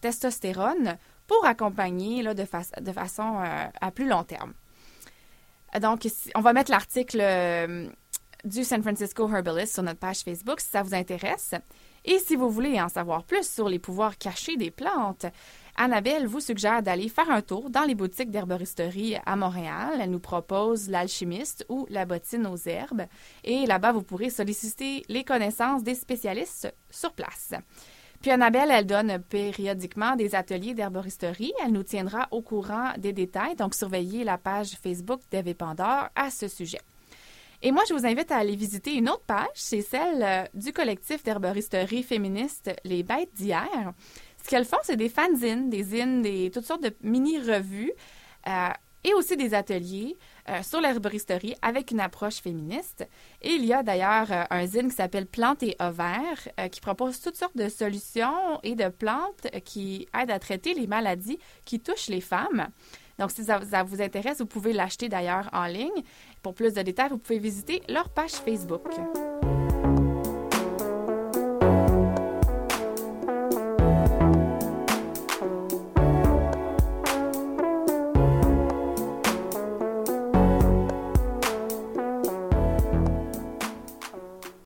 testostérone 0.00 0.96
pour 1.26 1.44
accompagner 1.44 2.22
là, 2.22 2.34
de, 2.34 2.44
de, 2.80 2.92
façon 2.92 3.40
à 3.80 3.90
plus 3.92 4.08
long 4.08 4.24
terme. 4.24 4.52
Donc, 5.80 6.06
on 6.34 6.40
va 6.40 6.52
mettre 6.52 6.70
l'article 6.70 7.20
du 8.46 8.64
San 8.64 8.82
Francisco 8.82 9.28
Herbalist 9.28 9.74
sur 9.74 9.82
notre 9.82 9.98
page 9.98 10.20
Facebook 10.20 10.60
si 10.60 10.68
ça 10.68 10.82
vous 10.82 10.94
intéresse. 10.94 11.54
Et 12.04 12.18
si 12.20 12.36
vous 12.36 12.48
voulez 12.48 12.80
en 12.80 12.88
savoir 12.88 13.24
plus 13.24 13.48
sur 13.48 13.68
les 13.68 13.80
pouvoirs 13.80 14.16
cachés 14.16 14.56
des 14.56 14.70
plantes, 14.70 15.26
Annabelle 15.76 16.26
vous 16.26 16.40
suggère 16.40 16.82
d'aller 16.82 17.08
faire 17.08 17.30
un 17.30 17.42
tour 17.42 17.68
dans 17.68 17.82
les 17.82 17.96
boutiques 17.96 18.30
d'herboristerie 18.30 19.16
à 19.26 19.34
Montréal. 19.34 19.98
Elle 20.00 20.10
nous 20.10 20.20
propose 20.20 20.88
l'alchimiste 20.88 21.66
ou 21.68 21.86
la 21.90 22.06
bottine 22.06 22.46
aux 22.46 22.56
herbes. 22.56 23.06
Et 23.42 23.66
là-bas, 23.66 23.92
vous 23.92 24.02
pourrez 24.02 24.30
solliciter 24.30 25.02
les 25.08 25.24
connaissances 25.24 25.82
des 25.82 25.96
spécialistes 25.96 26.72
sur 26.88 27.12
place. 27.12 27.52
Puis 28.22 28.30
Annabelle, 28.30 28.70
elle 28.70 28.86
donne 28.86 29.18
périodiquement 29.18 30.14
des 30.14 30.34
ateliers 30.34 30.74
d'herboristerie. 30.74 31.52
Elle 31.64 31.72
nous 31.72 31.82
tiendra 31.82 32.28
au 32.30 32.40
courant 32.40 32.92
des 32.96 33.12
détails, 33.12 33.56
donc 33.56 33.74
surveillez 33.74 34.22
la 34.24 34.38
page 34.38 34.78
Facebook 34.82 35.20
d'Eve 35.30 35.54
Pandore 35.54 36.08
à 36.14 36.30
ce 36.30 36.48
sujet. 36.48 36.80
Et 37.66 37.72
moi, 37.72 37.82
je 37.88 37.94
vous 37.94 38.06
invite 38.06 38.30
à 38.30 38.36
aller 38.36 38.54
visiter 38.54 38.94
une 38.94 39.08
autre 39.08 39.24
page, 39.26 39.48
c'est 39.54 39.82
celle 39.82 40.22
euh, 40.22 40.44
du 40.54 40.72
collectif 40.72 41.24
d'herboristerie 41.24 42.04
féministe 42.04 42.70
Les 42.84 43.02
Bêtes 43.02 43.34
d'hier. 43.34 43.92
Ce 44.40 44.48
qu'elles 44.48 44.64
font, 44.64 44.76
c'est 44.84 44.94
des 44.94 45.08
fanzines, 45.08 45.68
des 45.68 45.82
zines, 45.82 46.22
des, 46.22 46.52
toutes 46.52 46.64
sortes 46.64 46.84
de 46.84 46.94
mini-revues 47.02 47.90
euh, 48.46 48.68
et 49.02 49.12
aussi 49.14 49.36
des 49.36 49.52
ateliers 49.52 50.16
euh, 50.48 50.62
sur 50.62 50.80
l'herboristerie 50.80 51.56
avec 51.60 51.90
une 51.90 51.98
approche 51.98 52.36
féministe. 52.36 53.04
Et 53.42 53.54
il 53.54 53.64
y 53.64 53.72
a 53.72 53.82
d'ailleurs 53.82 54.28
un 54.48 54.64
zine 54.64 54.88
qui 54.88 54.94
s'appelle 54.94 55.26
Plantes 55.26 55.64
et 55.64 55.74
ovaires 55.80 56.70
qui 56.70 56.80
propose 56.80 57.20
toutes 57.20 57.34
sortes 57.34 57.56
de 57.56 57.68
solutions 57.68 58.60
et 58.62 58.76
de 58.76 58.86
plantes 58.90 59.48
qui 59.64 60.06
aident 60.16 60.30
à 60.30 60.38
traiter 60.38 60.72
les 60.72 60.86
maladies 60.86 61.40
qui 61.64 61.80
touchent 61.80 62.10
les 62.10 62.20
femmes. 62.20 62.68
Donc, 63.18 63.30
si 63.30 63.44
ça, 63.44 63.58
vous 63.82 64.02
intéresse, 64.02 64.38
vous 64.38 64.46
pouvez 64.46 64.72
l'acheter 64.72 65.08
d'ailleurs 65.08 65.48
en 65.52 65.66
ligne. 65.66 66.02
Pour 66.46 66.54
plus 66.54 66.74
de 66.74 66.82
détails, 66.82 67.08
vous 67.10 67.18
pouvez 67.18 67.40
visiter 67.40 67.82
leur 67.88 68.08
page 68.08 68.30
Facebook. 68.30 68.82